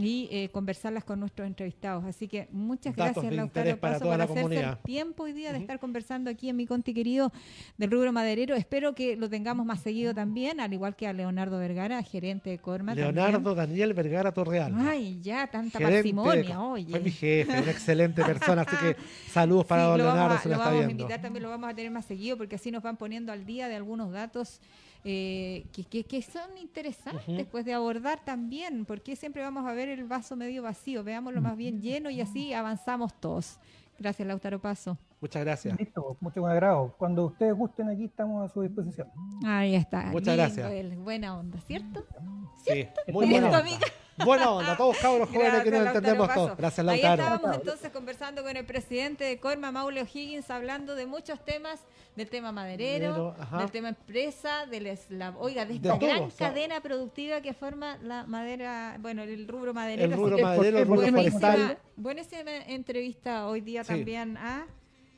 [0.00, 2.04] y eh, conversarlas con nuestros entrevistados.
[2.04, 4.72] Así que muchas Datos gracias, Lautaro Paso, por la hacerse comunidad.
[4.78, 7.32] el tiempo hoy día de estar conversando aquí en mi conti querido
[7.76, 8.54] del rubro maderero.
[8.54, 12.58] Espero que lo tengamos más seguido también, al igual que a Leonardo Vergara, gerente de
[12.58, 12.94] Corma.
[12.94, 14.72] Leonardo Daniel Vergara Torreal.
[14.78, 16.90] Ay, ya, tanta gerente de- parsimonia, oye.
[16.90, 18.96] Fue mi jefe, una excelente persona, así que
[19.32, 21.02] saludos para Sí, don lo Leonardo vamos, a, si lo lo está vamos a viendo.
[21.02, 23.66] invitar también, lo vamos a tener más seguido porque así nos van poniendo al día
[23.68, 24.60] de algunos datos
[25.04, 27.46] eh, que, que- que son interesantes Ujú.
[27.50, 31.56] pues de abordar también, porque siempre vamos a ver el vaso medio vacío, veámoslo más
[31.56, 33.58] bien lleno y así avanzamos todos.
[33.98, 34.96] Gracias, Lautaro Paso.
[35.20, 35.76] Muchas gracias.
[35.78, 36.94] Listo, mucho buen agrado.
[36.98, 39.08] Cuando ustedes gusten aquí estamos a su disposición.
[39.44, 40.04] Ahí está.
[40.12, 40.70] Muchas lindo gracias.
[40.72, 42.04] el- buena onda, ¿cierto?
[42.64, 43.58] Sí, muy Listo, buena onda.
[43.58, 43.86] amiga.
[44.24, 46.44] Buena onda, todos cabros jóvenes que nos Lautaro entendemos Paso.
[46.44, 46.56] todos.
[46.56, 47.22] Gracias, Ahí Lautaro.
[47.22, 51.80] estábamos entonces conversando con el presidente de Corma, Maule O'Higgins, hablando de muchos temas,
[52.16, 54.86] del tema maderero, del tema empresa, del
[55.38, 59.22] oiga, de De esta todo, gran o sea, cadena productiva que forma la madera, bueno,
[59.22, 60.10] el rubro maderero.
[60.12, 61.78] El rubro maderero, el rubro forestal.
[61.96, 63.88] buenísima entrevista hoy día Sí.
[63.88, 64.66] también a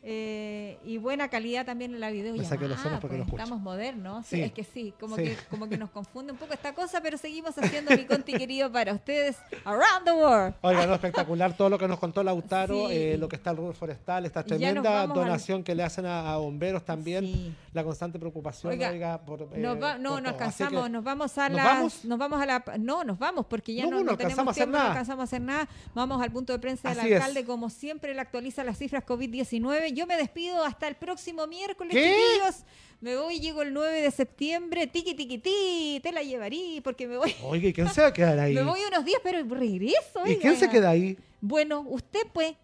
[0.02, 2.56] eh, y buena calidad también en la videollamada.
[2.68, 3.42] los ojos porque pues, escucho.
[3.42, 4.26] estamos modernos.
[4.26, 4.40] Sí.
[4.40, 5.24] Es que sí, como, Sí.
[5.24, 8.72] Que, como que nos confunde un poco esta cosa, pero seguimos haciendo mi conti querido
[8.72, 10.54] para ustedes around the world.
[10.62, 12.94] Oiga, no, espectacular todo lo que nos contó Lautaro, Sí.
[12.96, 16.06] eh, lo que está el rubro forestal, esta tremenda vamos al- donación que le hacen
[16.06, 20.22] a, a bomberos también, la constante preocupación, Oiga, oiga, por, eh, Nos va- no, por
[20.22, 22.04] nos que- nos vamos a ¿Nos la, vamos?
[22.04, 24.48] nos vamos a la, no, nos vamos porque ya No, no, no no alcanzamos tenemos
[24.48, 24.90] a hacer tiempo, no nada.
[24.92, 25.68] alcanzamos a hacer nada.
[25.94, 27.20] Vamos al punto de prensa del Así es.
[27.20, 29.89] alcalde, como siempre, él actualiza las cifras COVID-19.
[29.92, 32.14] Yo me despido hasta el próximo miércoles, ¿Qué?
[32.14, 32.64] chiquillos.
[33.00, 37.16] Me voy, llego el 9 de septiembre, tiqui tiqui ti, te la llevaré porque me
[37.16, 37.34] voy.
[37.42, 38.54] Oiga, ¿y quién se va a quedar ahí?
[38.54, 40.26] Me voy unos días, pero regreso.
[40.26, 41.16] ¿Y quién se queda ahí?
[41.40, 42.54] Bueno, usted pues.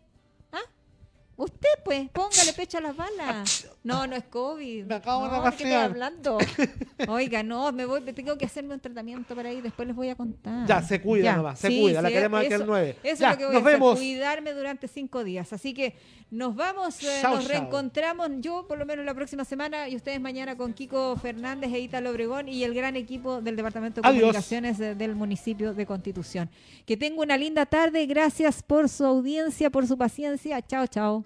[1.39, 3.69] Usted pues, póngale pecho a las balas.
[3.85, 4.87] No, no es COVID.
[4.87, 6.39] Me acabo de no, ¿de qué estoy hablando?
[7.09, 10.15] Oiga, no, me voy, tengo que hacerme un tratamiento para ahí, después les voy a
[10.17, 10.67] contar.
[10.67, 12.97] Ya, se cuida nomás, se cuida, la queremos aquí el 9.
[13.03, 13.99] Eso Ya, es lo que voy nos a hacer, vemos.
[13.99, 15.53] cuidarme durante cinco días.
[15.53, 15.95] Así que
[16.31, 17.53] nos vamos, eh, Chau, nos chau.
[17.53, 21.81] reencontramos yo por lo menos la próxima semana y ustedes mañana con Kiko Fernández e
[21.81, 24.23] Ítalo Obregón y el gran equipo del Departamento de Adiós.
[24.23, 26.49] Comunicaciones del municipio de Constitución.
[26.87, 30.63] Que tenga una linda tarde, gracias por su audiencia, por su paciencia.
[30.63, 31.26] Chao, chao.